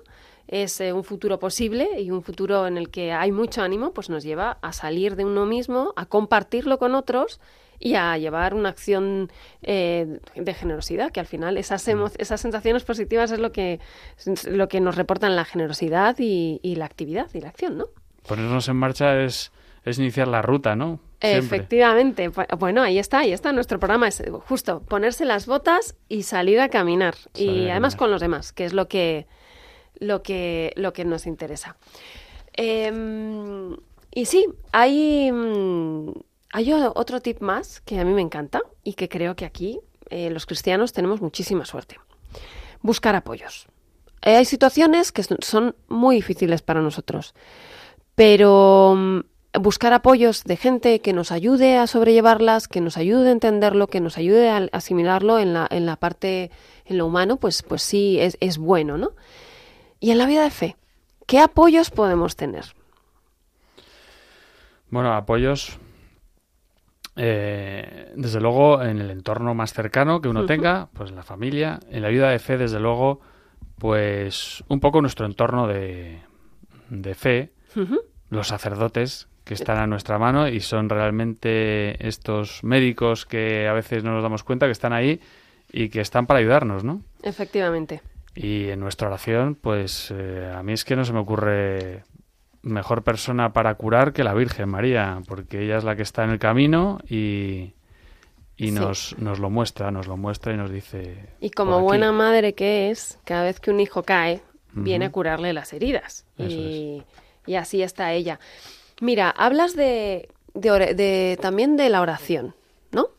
es 0.47 0.81
eh, 0.81 0.93
un 0.93 1.03
futuro 1.03 1.37
posible 1.37 2.01
y 2.01 2.09
un 2.09 2.23
futuro 2.23 2.65
en 2.65 2.77
el 2.77 2.89
que 2.89 3.11
hay 3.11 3.31
mucho 3.31 3.61
ánimo, 3.61 3.93
pues 3.93 4.09
nos 4.09 4.23
lleva 4.23 4.57
a 4.61 4.73
salir 4.73 5.15
de 5.15 5.25
uno 5.25 5.45
mismo, 5.45 5.93
a 5.95 6.07
compartirlo 6.07 6.79
con 6.79 6.95
otros 6.95 7.39
y 7.84 7.96
a 7.96 8.17
llevar 8.17 8.54
una 8.54 8.69
acción 8.69 9.30
eh, 9.62 10.19
de 10.36 10.54
generosidad, 10.54 11.12
que 11.12 11.19
al 11.19 11.26
final 11.26 11.58
esas, 11.58 11.86
esas 12.17 12.39
sensaciones 12.39 12.86
positivas 12.86 13.30
es 13.32 13.39
lo 13.39 13.52
que, 13.52 13.82
lo 14.48 14.69
que 14.69 14.80
nos 14.80 14.96
reportan 14.96 15.36
la 15.36 15.43
generosidad 15.43 16.15
y, 16.17 16.60
la 16.78 16.86
actividad 16.86 17.28
y 17.34 17.41
la 17.41 17.50
acción, 17.50 17.78
¿no? 17.78 17.88
Ponernos 18.26 18.69
en 18.69 18.78
marcha 18.78 19.22
es, 19.22 19.52
es 19.84 20.00
iniciar 20.00 20.30
la 20.30 20.41
ruta, 20.41 20.78
¿no? 20.78 21.02
Efectivamente. 21.19 22.32
Bueno, 22.58 22.82
ahí 22.82 23.00
está, 23.00 23.19
ahí 23.19 23.34
está 23.34 23.52
nuestro 23.52 23.80
programa. 23.80 24.08
Es 24.08 24.24
justo 24.46 24.82
ponerse 24.82 25.26
las 25.26 25.46
botas 25.46 25.96
y 26.08 26.24
salir 26.24 26.62
a 26.62 26.69
caminar. 26.69 27.15
y 27.36 27.67
además 27.67 27.98
con 27.98 28.10
los 28.12 28.22
demás, 28.22 28.54
que 28.54 28.63
es 28.63 28.72
lo 28.72 28.88
que, 28.88 29.28
lo 30.00 30.24
que, 30.24 30.72
lo 30.78 30.93
que 30.93 31.04
nos 31.04 31.28
interesa. 31.28 31.76
Em, 32.54 33.76
y 34.13 34.26
sí, 34.26 34.46
hay, 34.72 35.32
mm, 35.32 36.12
hay 36.53 36.71
otro 36.71 37.19
tip 37.19 37.41
más 37.41 37.81
que 37.81 37.99
a 37.99 38.05
mí 38.05 38.13
me 38.13 38.21
encanta 38.21 38.61
y 38.83 38.93
que 38.93 39.09
creo 39.09 39.35
que 39.35 39.43
aquí 39.43 39.79
eh, 40.11 40.29
los 40.29 40.45
cristianos 40.45 40.93
tenemos 40.93 41.19
muchísima 41.19 41.65
suerte. 41.65 41.99
Buscar 42.83 43.15
apoyos. 43.15 43.67
Eh, 44.21 44.35
hay 44.35 44.45
situaciones 44.45 45.11
que 45.11 45.23
son 45.23 45.75
muy 45.87 46.17
difíciles 46.17 46.61
para 46.61 46.79
nosotros, 46.79 47.33
pero 48.13 48.93
mm, 48.95 49.19
buscar 49.61 49.93
apoyos 49.93 50.43
de 50.43 50.55
gente 50.55 51.01
que 51.01 51.11
nos 51.11 51.31
ayude 51.31 51.75
a 51.77 51.87
sobrellevarlas, 51.87 52.67
que 52.67 52.81
nos 52.81 52.97
ayude 52.97 53.29
a 53.29 53.31
entenderlo, 53.31 53.87
que 53.87 53.99
nos 53.99 54.19
ayude 54.19 54.51
a 54.51 54.69
asimilarlo 54.73 55.39
en 55.39 55.55
la, 55.55 55.67
en 55.71 55.87
la 55.87 55.95
parte, 55.95 56.51
en 56.85 56.99
lo 56.99 57.07
humano, 57.07 57.37
pues, 57.37 57.63
pues 57.63 57.81
sí, 57.81 58.19
es, 58.19 58.37
es 58.41 58.59
bueno, 58.59 58.99
¿no? 58.99 59.13
Y 59.99 60.11
en 60.11 60.19
la 60.19 60.27
vida 60.27 60.43
de 60.43 60.51
fe, 60.51 60.77
¿qué 61.25 61.39
apoyos 61.39 61.89
podemos 61.89 62.35
tener? 62.35 62.75
Bueno, 64.91 65.13
apoyos, 65.15 65.79
eh, 67.15 68.12
desde 68.15 68.41
luego, 68.41 68.82
en 68.82 68.99
el 68.99 69.12
entorno 69.12 69.54
más 69.54 69.73
cercano 69.73 70.21
que 70.21 70.30
uno 70.30 70.45
tenga, 70.45 70.89
pues 70.93 71.12
la 71.12 71.23
familia. 71.23 71.80
En 71.89 72.02
la 72.02 72.10
vida 72.10 72.30
de 72.30 72.39
fe, 72.39 72.58
desde 72.58 72.80
luego, 72.80 73.21
pues 73.78 74.63
un 74.67 74.80
poco 74.80 75.02
nuestro 75.02 75.26
entorno 75.26 75.67
de, 75.67 76.19
de 76.89 77.15
fe, 77.15 77.52
los 78.30 78.47
sacerdotes 78.47 79.28
que 79.43 79.54
están 79.54 79.78
a 79.78 79.88
nuestra 79.88 80.17
mano 80.17 80.47
y 80.47 80.62
son 80.62 80.89
realmente 80.89 82.08
estos 82.08 82.63
médicos 82.63 83.26
que 83.26 83.67
a 83.67 83.73
veces 83.73 84.04
no 84.04 84.13
nos 84.13 84.23
damos 84.23 84.43
cuenta 84.43 84.67
que 84.67 84.71
están 84.71 84.93
ahí 84.93 85.19
y 85.71 85.89
que 85.89 86.02
están 86.02 86.28
para 86.28 86.39
ayudarnos, 86.39 86.84
¿no? 86.84 87.02
Efectivamente. 87.23 88.02
Y 88.36 88.69
en 88.69 88.80
nuestra 88.80 89.08
oración, 89.08 89.56
pues 89.56 90.12
eh, 90.15 90.52
a 90.56 90.63
mí 90.63 90.73
es 90.73 90.86
que 90.86 90.95
no 90.95 91.06
se 91.06 91.13
me 91.13 91.19
ocurre 91.19 92.04
mejor 92.63 93.04
persona 93.04 93.54
para 93.54 93.76
curar 93.76 94.13
que 94.13 94.23
la 94.23 94.34
Virgen 94.34 94.69
María, 94.69 95.21
porque 95.28 95.63
ella 95.63 95.78
es 95.78 95.84
la 95.84 95.95
que 95.95 96.02
está 96.02 96.23
en 96.23 96.32
el 96.32 96.39
camino 96.39 96.99
y, 97.08 97.73
y 98.58 98.71
nos, 98.71 99.15
nos 99.19 99.39
lo 99.39 99.49
muestra, 99.49 99.91
nos 99.91 100.08
lo 100.08 100.17
muestra 100.17 100.54
y 100.54 100.58
nos 100.58 100.71
dice... 100.71 101.28
Y 101.41 101.52
como 101.52 101.82
buena 101.82 102.12
madre 102.12 102.54
que 102.54 102.89
es, 102.89 103.19
cada 103.26 103.43
vez 103.43 103.60
que 103.60 103.69
un 103.69 103.80
hijo 103.80 104.04
cae, 104.04 104.41
viene 104.71 105.06
a 105.06 105.12
curarle 105.12 105.54
las 105.54 105.73
heridas. 105.73 106.26
Y, 106.38 107.04
y, 107.45 107.56
así 107.56 107.84
está 107.84 108.13
ella. 108.13 108.39
Mira, 109.02 109.30
hablas 109.30 109.76
de, 109.76 110.30
de, 110.54 111.38
también 111.41 111.76
de 111.76 111.89
la 111.89 112.02
oración, 112.02 112.56
¿no? 112.91 113.10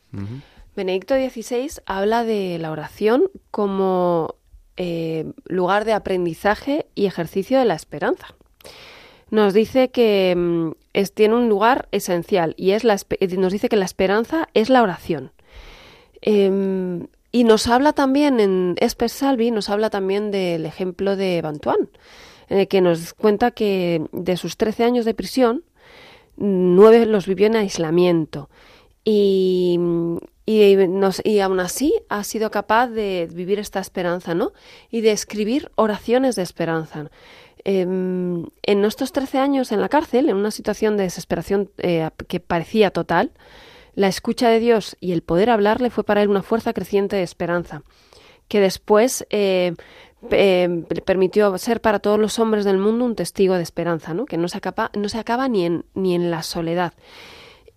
Benedicto 0.75 1.15
XVI 1.15 1.83
habla 1.87 2.25
de 2.25 2.59
la 2.59 2.73
oración 2.73 3.31
como 3.51 4.37
eh, 4.77 5.31
lugar 5.45 5.85
de 5.85 5.93
aprendizaje 5.93 6.87
y 6.95 7.07
ejercicio 7.07 7.59
de 7.59 7.65
la 7.65 7.75
esperanza. 7.75 8.35
Nos 9.35 9.53
dice 9.53 9.91
que 9.91 10.33
mm, 10.37 10.71
es, 10.93 11.13
tiene 11.13 11.35
un 11.35 11.49
lugar 11.49 11.89
esencial 11.91 12.55
y 12.57 12.71
es 12.71 12.85
la, 12.85 12.97
eh, 13.19 13.37
nos 13.37 13.53
dice 13.53 13.69
que 13.69 13.75
la 13.75 13.85
esperanza 13.85 14.49
es 14.55 14.71
la 14.71 14.81
oración. 14.81 15.33
Em, 16.21 17.09
y 17.33 17.43
nos 17.43 17.67
habla 17.67 17.95
también 17.95 18.39
en 18.39 18.77
Esper 18.79 19.11
Salvi, 19.11 19.51
nos 19.51 19.71
habla 19.71 19.91
también 19.91 20.31
del 20.31 20.65
ejemplo 20.67 21.17
de 21.17 21.43
Bantuán, 21.43 21.89
eh, 22.49 22.69
que 22.69 22.81
nos 22.81 23.13
cuenta 23.13 23.51
que 23.51 24.07
de 24.13 24.37
sus 24.37 24.57
13 24.57 24.85
años 24.85 25.05
de 25.05 25.15
prisión, 25.15 25.65
nueve 26.37 27.05
los 27.05 27.27
vivió 27.27 27.49
en 27.49 27.57
aislamiento. 27.57 28.49
Y, 29.05 29.81
y 30.47 31.39
aún 31.41 31.61
así 31.61 31.93
ha 32.09 32.23
sido 32.23 32.53
capaz 32.53 32.87
de 32.87 33.29
vivir 33.35 33.59
esta 33.59 33.81
esperanza, 33.81 34.33
¿no? 34.37 34.53
Y 34.93 35.01
de 35.01 35.11
escribir 35.11 35.73
oraciones 35.75 36.37
de 36.37 36.43
esperanza. 36.43 37.11
Em, 37.65 38.45
en 38.63 38.85
estos 38.85 39.13
13 39.13 39.39
años 39.39 39.73
en 39.73 39.81
la 39.81 39.89
cárcel, 39.89 40.29
en 40.29 40.37
una 40.37 40.51
situación 40.51 40.99
de 40.99 41.05
desesperación 41.05 41.71
eh, 41.79 42.11
que 42.29 42.39
parecía 42.39 42.91
total, 42.91 43.33
la 43.95 44.09
escucha 44.09 44.51
de 44.51 44.61
Dios 44.61 44.97
y 45.01 45.13
el 45.13 45.23
poder 45.23 45.49
hablarle 45.49 45.89
fue 45.89 46.05
para 46.05 46.23
él 46.23 46.29
una 46.29 46.43
fuerza 46.43 46.75
creciente 46.75 47.17
de 47.17 47.23
esperanza, 47.23 47.83
que 48.49 48.61
después 48.61 49.27
eh, 49.31 49.75
eh, 50.31 50.85
permitió 51.07 51.57
ser 51.57 51.81
para 51.81 52.01
todos 52.01 52.19
los 52.19 52.39
hombres 52.39 52.67
del 52.67 52.77
mundo 52.77 53.07
un 53.07 53.17
testigo 53.17 53.55
de 53.55 53.63
esperanza, 53.63 54.13
¿no? 54.13 54.27
que 54.27 54.37
no 54.37 54.49
se 54.49 54.59
acaba, 54.59 54.91
no 54.95 55.09
se 55.09 55.19
acaba 55.19 55.49
ni, 55.49 55.65
en, 55.65 55.87
ni 55.95 56.15
en 56.15 56.31
la 56.31 56.43
soledad. 56.43 56.93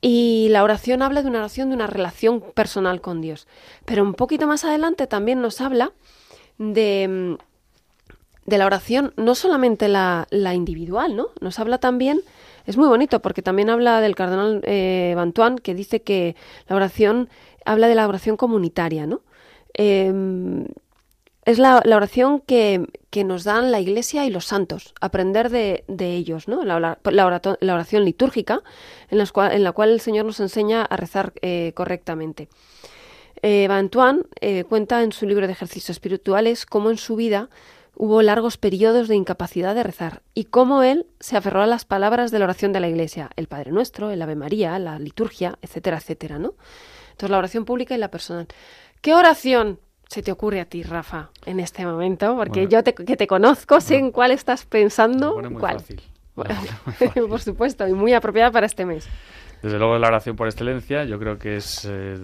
Y 0.02 0.48
la 0.50 0.64
oración 0.64 1.02
habla 1.02 1.22
de 1.22 1.30
una 1.30 1.40
oración 1.40 1.70
de 1.70 1.76
una 1.76 1.88
relación 1.88 2.42
personal 2.42 3.00
con 3.00 3.22
Dios. 3.22 3.48
Pero 3.86 4.04
un 4.04 4.14
poquito 4.14 4.48
más 4.48 4.64
adelante 4.64 5.08
también 5.08 5.42
nos 5.42 5.60
habla 5.60 5.92
de, 6.58 7.38
de 8.48 8.58
la 8.58 8.66
oración, 8.66 9.14
no 9.18 9.36
solamente 9.36 9.90
la, 9.90 10.26
la, 10.32 10.56
individual, 10.56 11.16
¿no? 11.16 11.28
Nos 11.42 11.60
habla 11.60 11.78
también, 11.78 12.22
es 12.66 12.78
muy 12.78 12.88
bonito 12.88 13.22
porque 13.22 13.42
también 13.42 13.70
habla 13.70 14.02
del 14.02 14.16
cardenal 14.16 14.62
eh, 14.64 15.14
Bantuán 15.16 15.58
que 15.60 15.76
dice 15.76 16.02
que 16.02 16.36
la 16.68 16.78
oración 16.78 17.30
habla 17.66 17.88
de 17.90 17.96
la 17.96 18.08
oración 18.08 18.38
comunitaria, 18.38 19.06
¿no? 19.06 19.22
Em, 19.74 20.66
es 21.46 21.60
la, 21.60 21.82
oración 21.86 22.40
que, 22.42 22.88
nos 23.26 23.44
dan 23.44 23.72
la 23.72 23.80
Iglesia 23.80 24.26
y 24.26 24.30
los 24.30 24.46
santos, 24.46 24.94
aprender 25.02 25.50
de, 25.50 25.84
ellos, 26.00 26.48
¿no? 26.48 26.64
La, 26.64 27.00
la, 27.04 27.74
oración 27.74 28.06
litúrgica, 28.06 28.62
en 29.10 29.18
la, 29.18 29.26
cual, 29.28 29.54
en 29.54 29.64
la 29.64 29.72
cual 29.72 29.90
el 29.90 30.02
Señor 30.02 30.26
nos 30.26 30.40
enseña 30.40 30.84
a 30.84 30.98
rezar 30.98 31.34
eh, 31.42 31.72
correctamente. 31.74 32.48
Eh, 33.42 33.68
eh, 34.42 34.64
cuenta 34.68 35.04
en 35.04 35.12
su 35.12 35.26
libro 35.26 35.48
de 35.48 35.54
ejercicios 35.54 35.92
espirituales 35.92 36.66
cómo 36.66 36.90
en 36.90 36.98
su 36.98 37.16
vida 37.16 37.50
hubo 37.98 38.22
largos 38.22 38.58
periodos 38.58 39.08
de 39.08 39.16
incapacidad 39.16 39.74
de 39.74 39.84
rezar 39.84 40.22
y 40.34 40.46
cómo 40.46 40.84
él 40.84 41.08
se 41.20 41.36
aferró 41.36 41.64
a 41.64 41.68
las 41.68 41.84
palabras 41.84 42.30
de 42.30 42.40
la 42.40 42.46
oración 42.46 42.72
de 42.72 42.80
la 42.80 42.88
Iglesia, 42.88 43.32
el 43.36 43.48
Padre 43.48 43.72
Nuestro, 43.72 44.12
el 44.12 44.22
Ave 44.22 44.36
María, 44.36 44.78
la 44.78 45.00
liturgia, 45.00 45.58
etcétera, 45.62 45.98
etcétera, 45.98 46.38
¿no? 46.38 46.54
Entonces 47.12 47.32
la 47.32 47.40
oración 47.40 47.66
pública 47.66 47.96
y 47.96 47.98
la 47.98 48.12
personal. 48.12 48.48
¿Qué 49.02 49.16
oración 49.16 49.80
se 50.08 50.22
te 50.22 50.32
ocurre 50.32 50.62
a 50.62 50.66
ti, 50.66 50.84
Rafa, 50.84 51.32
en 51.46 51.60
este 51.60 51.86
momento? 51.86 52.36
Porque 52.36 52.68
yo 52.68 52.84
te, 52.84 52.94
que 52.94 53.18
te 53.18 53.26
conozco, 53.26 53.82
sé 53.82 53.96
en 53.96 54.12
cuál 54.12 54.32
estás 54.32 54.66
pensando. 54.66 55.42
muy 55.42 55.56
¿Cuál? 55.56 55.80
Fácil. 55.80 56.02
por 57.30 57.42
supuesto, 57.42 57.88
y 57.88 57.94
muy 57.94 58.14
apropiada 58.14 58.52
para 58.52 58.68
este 58.68 58.86
mes. 58.86 59.08
Desde 59.68 59.80
luego 59.80 60.00
la 60.00 60.08
oración 60.08 60.38
por 60.38 60.48
excelencia, 60.48 61.04
yo 61.04 61.20
creo 61.20 61.38
que 61.38 61.58
es 61.58 61.84
eh, 61.84 62.18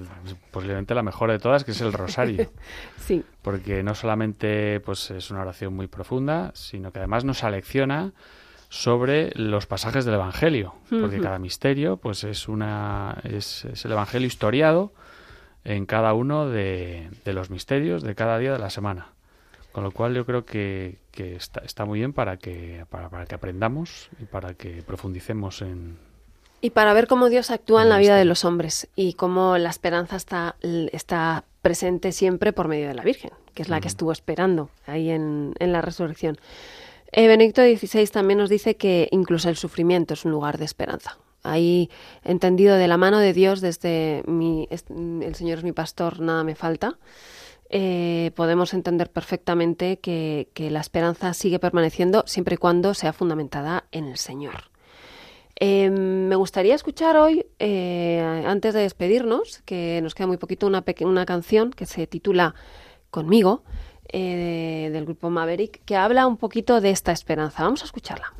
posiblemente 0.49 0.95
la 0.95 1.03
mejor 1.03 1.29
de 1.29 1.39
todas, 1.39 1.65
que 1.65 1.71
es 1.71 1.81
el 1.81 1.91
rosario. 1.91 2.49
sí. 2.97 3.21
Porque 3.41 3.83
no 3.83 3.95
solamente 3.95 4.79
pues 4.79 5.11
es 5.11 5.29
una 5.29 5.41
oración 5.41 5.75
muy 5.75 5.87
profunda, 5.87 6.51
sino 6.55 6.93
que 6.93 6.99
además 6.99 7.25
nos 7.25 7.43
alecciona 7.43 8.13
sobre 8.69 9.31
los 9.35 9.65
pasajes 9.65 10.05
del 10.05 10.13
Evangelio, 10.13 10.75
porque 10.89 11.19
cada 11.19 11.37
misterio 11.37 11.97
pues 11.97 12.23
es 12.23 12.47
una 12.47 13.17
es, 13.25 13.65
es 13.65 13.83
el 13.83 13.91
Evangelio 13.91 14.25
historiado 14.25 14.93
en 15.65 15.85
cada 15.85 16.13
uno 16.13 16.47
de, 16.47 17.09
los 17.25 17.49
misterios 17.49 18.03
de 18.03 18.15
cada 18.15 18.37
día 18.37 18.53
de 18.53 18.59
la 18.59 18.69
semana. 18.69 19.09
Con 19.73 19.83
lo 19.83 19.91
cual 19.91 20.15
yo 20.15 20.25
creo 20.25 20.45
que, 20.45 20.99
está, 21.11 21.59
está, 21.65 21.83
muy 21.83 21.99
bien 21.99 22.13
para 22.13 22.37
que, 22.37 22.85
para, 22.89 23.25
que 23.25 23.35
aprendamos 23.35 24.07
y 24.17 24.23
para 24.27 24.53
que 24.53 24.81
profundicemos 24.81 25.61
en... 25.61 25.97
Y 26.63 26.69
para 26.69 26.93
ver 26.93 27.07
cómo 27.07 27.27
Dios 27.27 27.51
actúa 27.51 27.83
en, 27.83 27.89
la 27.89 27.97
vida 27.97 28.15
de 28.15 28.23
los 28.23 28.45
hombres 28.45 28.87
y 28.95 29.15
cómo 29.15 29.57
la 29.57 29.69
esperanza 29.69 30.15
está, 30.15 30.55
está 30.93 31.43
presente 31.61 32.13
siempre 32.13 32.53
por 32.53 32.69
medio 32.69 32.87
de 32.87 32.93
la 32.93 33.03
Virgen, 33.03 33.31
que 33.53 33.63
es 33.63 33.67
la 33.67 33.81
que 33.81 33.89
estuvo 33.89 34.13
esperando 34.13 34.69
ahí 34.87 35.09
en, 35.09 35.55
en 35.59 35.73
la 35.73 35.81
resurrección. 35.81 36.37
Eh, 37.11 37.27
Benedicto 37.27 37.61
XVI 37.61 38.07
también 38.07 38.37
nos 38.37 38.49
dice 38.49 38.77
que 38.77 39.09
incluso 39.11 39.49
el 39.49 39.57
sufrimiento 39.57 40.13
es 40.13 40.23
un 40.23 40.31
lugar 40.31 40.57
de 40.57 40.63
esperanza. 40.63 41.17
ahí 41.43 41.89
entendido 42.23 42.77
de 42.77 42.87
la 42.87 42.95
mano 42.95 43.19
de 43.19 43.33
Dios 43.33 43.59
desde 43.59 44.23
mi, 44.25 44.69
el 44.69 45.35
Señor 45.35 45.57
es 45.57 45.63
mi 45.65 45.73
pastor, 45.73 46.21
nada 46.21 46.45
me 46.45 46.55
falta, 46.55 46.97
eh, 47.69 48.31
podemos 48.35 48.73
entender 48.73 49.11
perfectamente 49.11 49.99
que, 49.99 50.47
la 50.55 50.79
esperanza 50.79 51.33
sigue 51.33 51.59
permaneciendo 51.59 52.23
siempre 52.25 52.55
y 52.55 52.57
cuando 52.57 52.93
sea 52.93 53.11
fundamentada 53.11 53.83
en 53.91 54.05
el 54.05 54.17
Señor. 54.17 54.72
Em, 55.55 56.27
me 56.27 56.35
gustaría 56.35 56.75
escuchar 56.75 57.15
hoy, 57.15 57.45
eh, 57.59 58.43
antes 58.45 58.73
de 58.73 58.81
despedirnos, 58.81 59.61
que 59.65 59.99
nos 60.01 60.15
queda 60.15 60.27
muy 60.27 60.37
poquito, 60.37 60.67
una, 60.67 60.83
una 61.01 61.25
canción 61.25 61.71
que 61.71 61.85
se 61.85 62.07
titula 62.07 62.55
Conmigo, 63.11 63.63
eh, 64.11 64.89
del 64.91 65.05
grupo 65.05 65.29
Maverick, 65.29 65.83
que 65.85 65.95
habla 65.95 66.27
un 66.27 66.37
poquito 66.37 66.81
de 66.81 66.89
esta 66.89 67.11
esperanza. 67.11 67.63
Vamos 67.63 67.83
a 67.83 67.85
escucharla. 67.85 68.33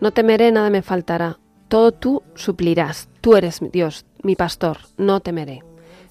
No 0.00 0.12
temeré, 0.12 0.52
nada 0.52 0.70
me 0.70 0.82
faltará. 0.82 1.38
Todo 1.68 1.92
tú 1.92 2.22
suplirás. 2.34 3.08
Tú 3.20 3.36
eres 3.36 3.60
Dios, 3.72 4.06
mi 4.22 4.36
pastor. 4.36 4.78
No 4.96 5.20
temeré. 5.20 5.62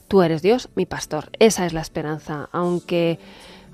Tú 0.07 0.21
eres 0.21 0.41
Dios, 0.41 0.69
mi 0.75 0.85
pastor. 0.85 1.31
Esa 1.39 1.65
es 1.65 1.73
la 1.73 1.81
esperanza. 1.81 2.49
Aunque, 2.51 3.19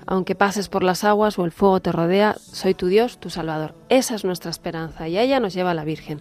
aunque 0.06 0.34
pases 0.34 0.68
por 0.68 0.82
las 0.82 1.04
aguas 1.04 1.38
o 1.38 1.44
el 1.44 1.52
fuego 1.52 1.80
te 1.80 1.92
rodea, 1.92 2.36
soy 2.38 2.74
tu 2.74 2.86
Dios, 2.86 3.18
tu 3.18 3.30
Salvador. 3.30 3.74
Esa 3.88 4.14
es 4.14 4.24
nuestra 4.24 4.50
esperanza 4.50 5.08
y 5.08 5.16
a 5.16 5.22
ella 5.22 5.40
nos 5.40 5.54
lleva 5.54 5.74
la 5.74 5.84
Virgen. 5.84 6.20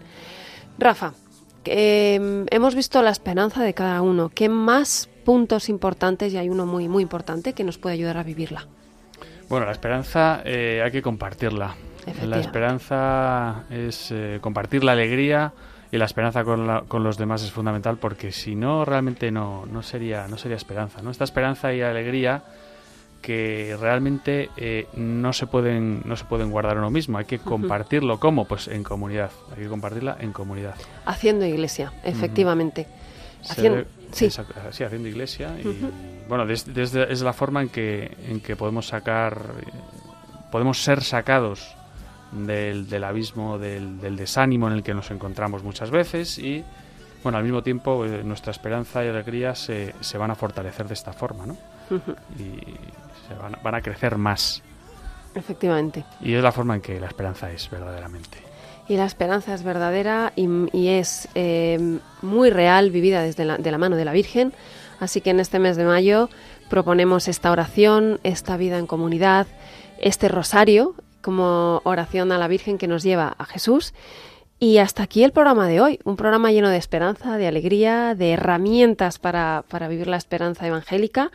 Rafa, 0.80 1.14
em, 1.66 2.46
hemos 2.50 2.76
visto 2.76 3.02
la 3.04 3.12
esperanza 3.12 3.64
de 3.64 3.74
cada 3.74 4.02
uno. 4.02 4.30
¿Qué 4.30 4.50
más 4.50 5.10
puntos 5.24 5.69
importantes, 5.69 6.34
y 6.34 6.38
hay 6.38 6.49
uno 6.49 6.65
muy, 6.65 6.88
muy 6.88 7.03
importante, 7.03 7.53
que 7.53 7.63
nos 7.63 7.78
puede 7.78 7.95
ayudar 7.95 8.17
a 8.17 8.24
vivirla? 8.24 8.67
Bueno, 9.49 9.65
la 9.65 9.71
esperanza 9.71 10.41
eh, 10.45 10.82
hay 10.84 10.91
que 10.91 11.01
compartirla. 11.01 11.76
La 12.26 12.39
esperanza 12.39 13.63
es 13.69 14.11
eh, 14.11 14.39
compartir 14.41 14.84
la 14.84 14.91
alegría 14.91 15.53
y 15.91 15.97
la 15.97 16.05
esperanza 16.05 16.43
con, 16.43 16.86
con, 16.88 17.03
los 17.03 17.17
demás 17.17 17.43
es 17.43 17.51
fundamental 17.51 17.97
porque 17.97 18.32
si 18.32 18.55
no 18.55 18.84
realmente 18.84 19.32
no, 19.32 19.65
no 19.65 19.84
sería 19.84 20.28
no 20.28 20.38
sería 20.38 20.57
esperanza, 20.57 21.01
¿no? 21.01 21.11
Esta 21.11 21.24
esperanza 21.24 21.74
y 21.74 21.82
alegría 21.82 22.43
que 23.21 23.78
realmente 23.80 24.49
eh, 24.57 24.88
no 24.95 25.32
se 25.34 25.47
pueden 25.47 26.01
no 26.03 26.17
se 26.17 26.26
pueden 26.26 26.51
guardar 26.51 26.78
uno 26.78 26.89
mismo, 26.89 27.19
hay 27.19 27.26
que 27.26 27.39
compartirlo 27.39 28.19
cómo 28.19 28.45
pues 28.45 28.67
en 28.67 28.84
comunidad, 28.84 29.32
hay 29.55 29.63
que 29.63 29.69
compartirla 29.69 30.17
en 30.19 30.34
comunidad. 30.34 30.76
Haciendo 31.05 31.45
iglesia, 31.45 31.93
efectivamente. 32.03 32.88
Haciendo, 33.50 33.86
sí. 34.12 34.28
haciendo 34.28 35.08
iglesia 35.08 35.56
y 35.60 35.80
bueno, 36.28 36.46
desde, 36.46 37.12
es 37.12 37.22
la 37.22 37.34
forma 37.34 37.62
en 37.62 37.70
que 37.70 38.16
en 38.28 38.39
que 38.39 38.56
podemos 38.56 38.88
sacar 38.88 39.38
podemos 40.52 40.84
ser 40.84 41.04
sacados 41.04 41.76
del, 42.34 42.89
del 42.89 43.04
abismo, 43.04 43.58
del, 43.58 44.00
del, 44.00 44.16
desánimo 44.16 44.68
en 44.68 44.74
el 44.74 44.84
que 44.84 44.94
nos 44.94 45.12
encontramos 45.12 45.64
muchas 45.64 45.91
veces 45.91 46.38
y, 46.39 46.64
bueno, 47.24 47.38
al 47.38 47.44
mismo 47.44 47.64
tiempo 47.64 48.06
eh, 48.06 48.24
nuestra 48.24 48.52
esperanza 48.52 49.04
y 49.04 49.08
alegría 49.08 49.56
se, 49.56 49.94
se, 50.02 50.18
van 50.18 50.32
a 50.32 50.36
fortalecer 50.36 50.88
de 50.88 50.94
esta 50.94 51.14
forma, 51.14 51.46
¿no? 51.46 51.58
Y 52.38 52.60
se 53.28 53.36
van, 53.36 53.58
van, 53.64 53.76
a 53.76 53.82
crecer 53.82 54.18
más. 54.18 54.62
Efectivamente. 55.36 56.04
Y 56.22 56.34
es 56.34 56.44
la 56.44 56.52
forma 56.52 56.76
en 56.76 56.82
que 56.82 57.00
la 57.00 57.08
esperanza 57.08 57.52
es 57.52 57.70
verdaderamente. 57.70 58.38
Y 58.88 58.97
la 58.97 59.05
esperanza 59.05 59.53
es 59.53 59.63
verdadera 59.63 60.34
y, 60.36 60.88
es 60.88 61.29
eh, 61.36 61.99
muy 62.21 62.49
real, 62.49 62.91
vivida 62.91 63.23
desde 63.23 63.45
la, 63.45 63.57
de 63.57 63.71
la 63.71 63.77
mano 63.77 63.95
de 63.95 64.05
la 64.05 64.11
Virgen. 64.11 64.53
Así 64.99 65.21
que 65.21 65.29
en 65.29 65.39
este 65.39 65.59
mes 65.59 65.77
de 65.77 65.86
mayo 65.86 66.29
proponemos 66.69 67.27
esta 67.27 67.51
oración, 67.51 68.19
esta 68.23 68.57
vida 68.57 68.77
en 68.77 68.88
comunidad, 68.88 69.47
este 69.99 70.27
rosario 70.27 70.95
como 71.21 71.81
oración 71.86 72.31
a 72.31 72.38
la 72.38 72.47
Virgen 72.47 72.77
que 72.77 72.88
nos 72.88 73.03
lleva 73.03 73.36
a 73.38 73.45
Jesús. 73.45 73.93
Y 74.64 74.78
hasta 74.78 75.03
aquí 75.03 75.26
el 75.26 75.34
programa 75.34 75.68
de 75.68 75.82
hoy, 75.82 75.99
un 76.05 76.16
programa 76.16 76.49
lleno 76.49 76.70
de 76.70 76.78
esperanza, 76.78 77.38
de 77.38 77.47
alegría, 77.47 78.16
de 78.16 78.32
herramientas 78.32 79.20
para, 79.20 79.66
para 79.68 79.89
vivir 79.89 80.07
la 80.07 80.16
esperanza 80.16 80.66
evangélica 80.66 81.34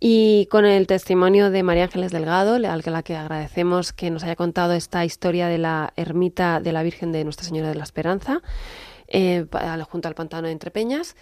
y 0.00 0.46
con 0.46 0.64
el 0.64 0.86
testimonio 0.86 1.50
de 1.50 1.62
María 1.62 1.84
Ángeles 1.84 2.10
Delgado, 2.10 2.54
a 2.54 2.58
la 2.58 3.02
que 3.02 3.16
agradecemos 3.16 3.92
que 3.92 4.10
nos 4.10 4.24
haya 4.24 4.34
contado 4.34 4.72
esta 4.72 5.04
historia 5.04 5.48
de 5.48 5.58
la 5.58 5.92
ermita 5.96 6.60
de 6.60 6.72
la 6.72 6.82
Virgen 6.82 7.12
de 7.12 7.22
Nuestra 7.22 7.44
Señora 7.44 7.68
de 7.68 7.74
la 7.74 7.84
Esperanza. 7.84 8.40
Eh, 9.12 9.44
junto 9.90 10.06
al 10.06 10.14
pantano 10.14 10.46
de 10.46 10.52
Entrepeñas. 10.52 11.16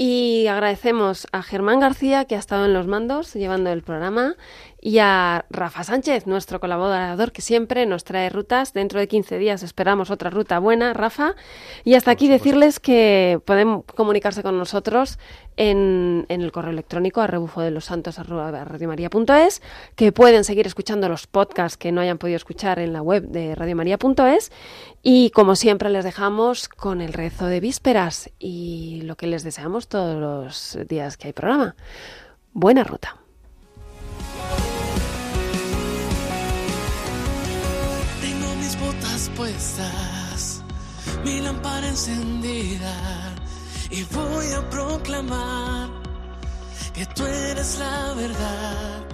Y 0.00 0.46
agradecemos 0.46 1.26
a 1.32 1.42
Germán 1.42 1.80
García, 1.80 2.24
que 2.24 2.36
ha 2.36 2.38
estado 2.38 2.66
en 2.66 2.72
los 2.72 2.86
mandos 2.86 3.34
llevando 3.34 3.72
el 3.72 3.82
programa, 3.82 4.36
y 4.80 4.98
a 4.98 5.44
Rafa 5.50 5.82
Sánchez, 5.82 6.28
nuestro 6.28 6.60
colaborador 6.60 7.32
que 7.32 7.42
siempre 7.42 7.84
nos 7.84 8.04
trae 8.04 8.30
rutas. 8.30 8.72
Dentro 8.72 9.00
de 9.00 9.08
15 9.08 9.38
días 9.38 9.64
esperamos 9.64 10.12
otra 10.12 10.30
ruta 10.30 10.60
buena, 10.60 10.92
Rafa. 10.94 11.34
Y 11.82 11.94
hasta 11.94 12.12
aquí 12.12 12.28
decirles 12.28 12.78
que 12.78 13.40
pueden 13.44 13.82
comunicarse 13.82 14.44
con 14.44 14.56
nosotros 14.56 15.18
en, 15.56 16.26
el 16.28 16.52
correo 16.52 16.70
electrónico 16.70 17.20
a 17.20 17.26
rebufo 17.26 17.60
de 17.60 17.72
los 17.72 17.86
santos 17.86 18.20
que 19.96 20.12
pueden 20.12 20.44
seguir 20.44 20.66
escuchando 20.66 21.08
los 21.08 21.26
podcasts 21.26 21.76
que 21.76 21.90
no 21.90 22.00
hayan 22.00 22.18
podido 22.18 22.36
escuchar 22.36 22.78
en 22.78 22.92
la 22.92 23.02
web 23.02 23.24
de 23.24 23.56
radiomaria.es 23.56 24.52
y 25.02 25.30
como 25.30 25.56
siempre 25.56 25.90
les 25.90 26.04
dejamos 26.04 26.68
con 26.68 27.00
el 27.00 27.12
rezo 27.12 27.46
de 27.46 27.60
vísperas 27.60 28.30
y 28.38 29.02
lo 29.02 29.16
que 29.16 29.26
les 29.26 29.42
deseamos 29.42 29.87
todos 29.88 30.20
los 30.20 30.78
días 30.86 31.16
que 31.16 31.28
hay 31.28 31.32
programa. 31.32 31.74
Buena 32.52 32.84
ruta. 32.84 33.16
Tengo 38.20 38.54
mis 38.56 38.78
botas 38.80 39.30
puestas, 39.36 40.62
mi 41.24 41.40
lámpara 41.40 41.88
encendida 41.88 42.94
y 43.90 44.02
voy 44.04 44.52
a 44.52 44.68
proclamar 44.70 45.88
que 46.92 47.06
tú 47.06 47.24
eres 47.24 47.78
la 47.78 48.14
verdad. 48.14 49.04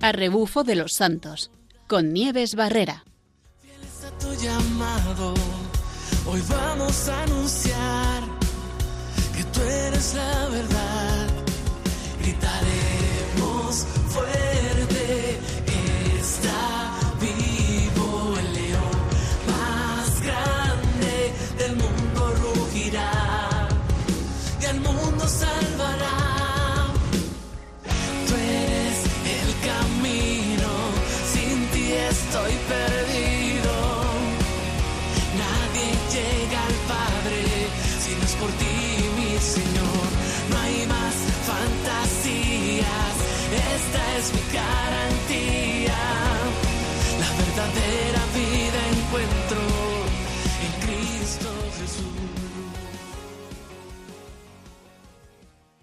A 0.00 0.12
rebufo 0.12 0.64
de 0.64 0.74
los 0.74 0.94
santos, 0.94 1.52
con 1.86 2.12
Nieves 2.12 2.54
Barrera. 2.56 3.04
Fieles 3.60 4.04
a 4.04 4.18
tu 4.18 4.34
llamado, 4.34 5.34
hoy 6.26 6.42
vamos 6.48 7.08
a 7.08 7.22
anunciar 7.22 8.41
tú 9.52 9.60
eres 9.62 10.14
la 10.14 10.48
verdad. 10.48 11.28
Gritaremos 12.20 12.81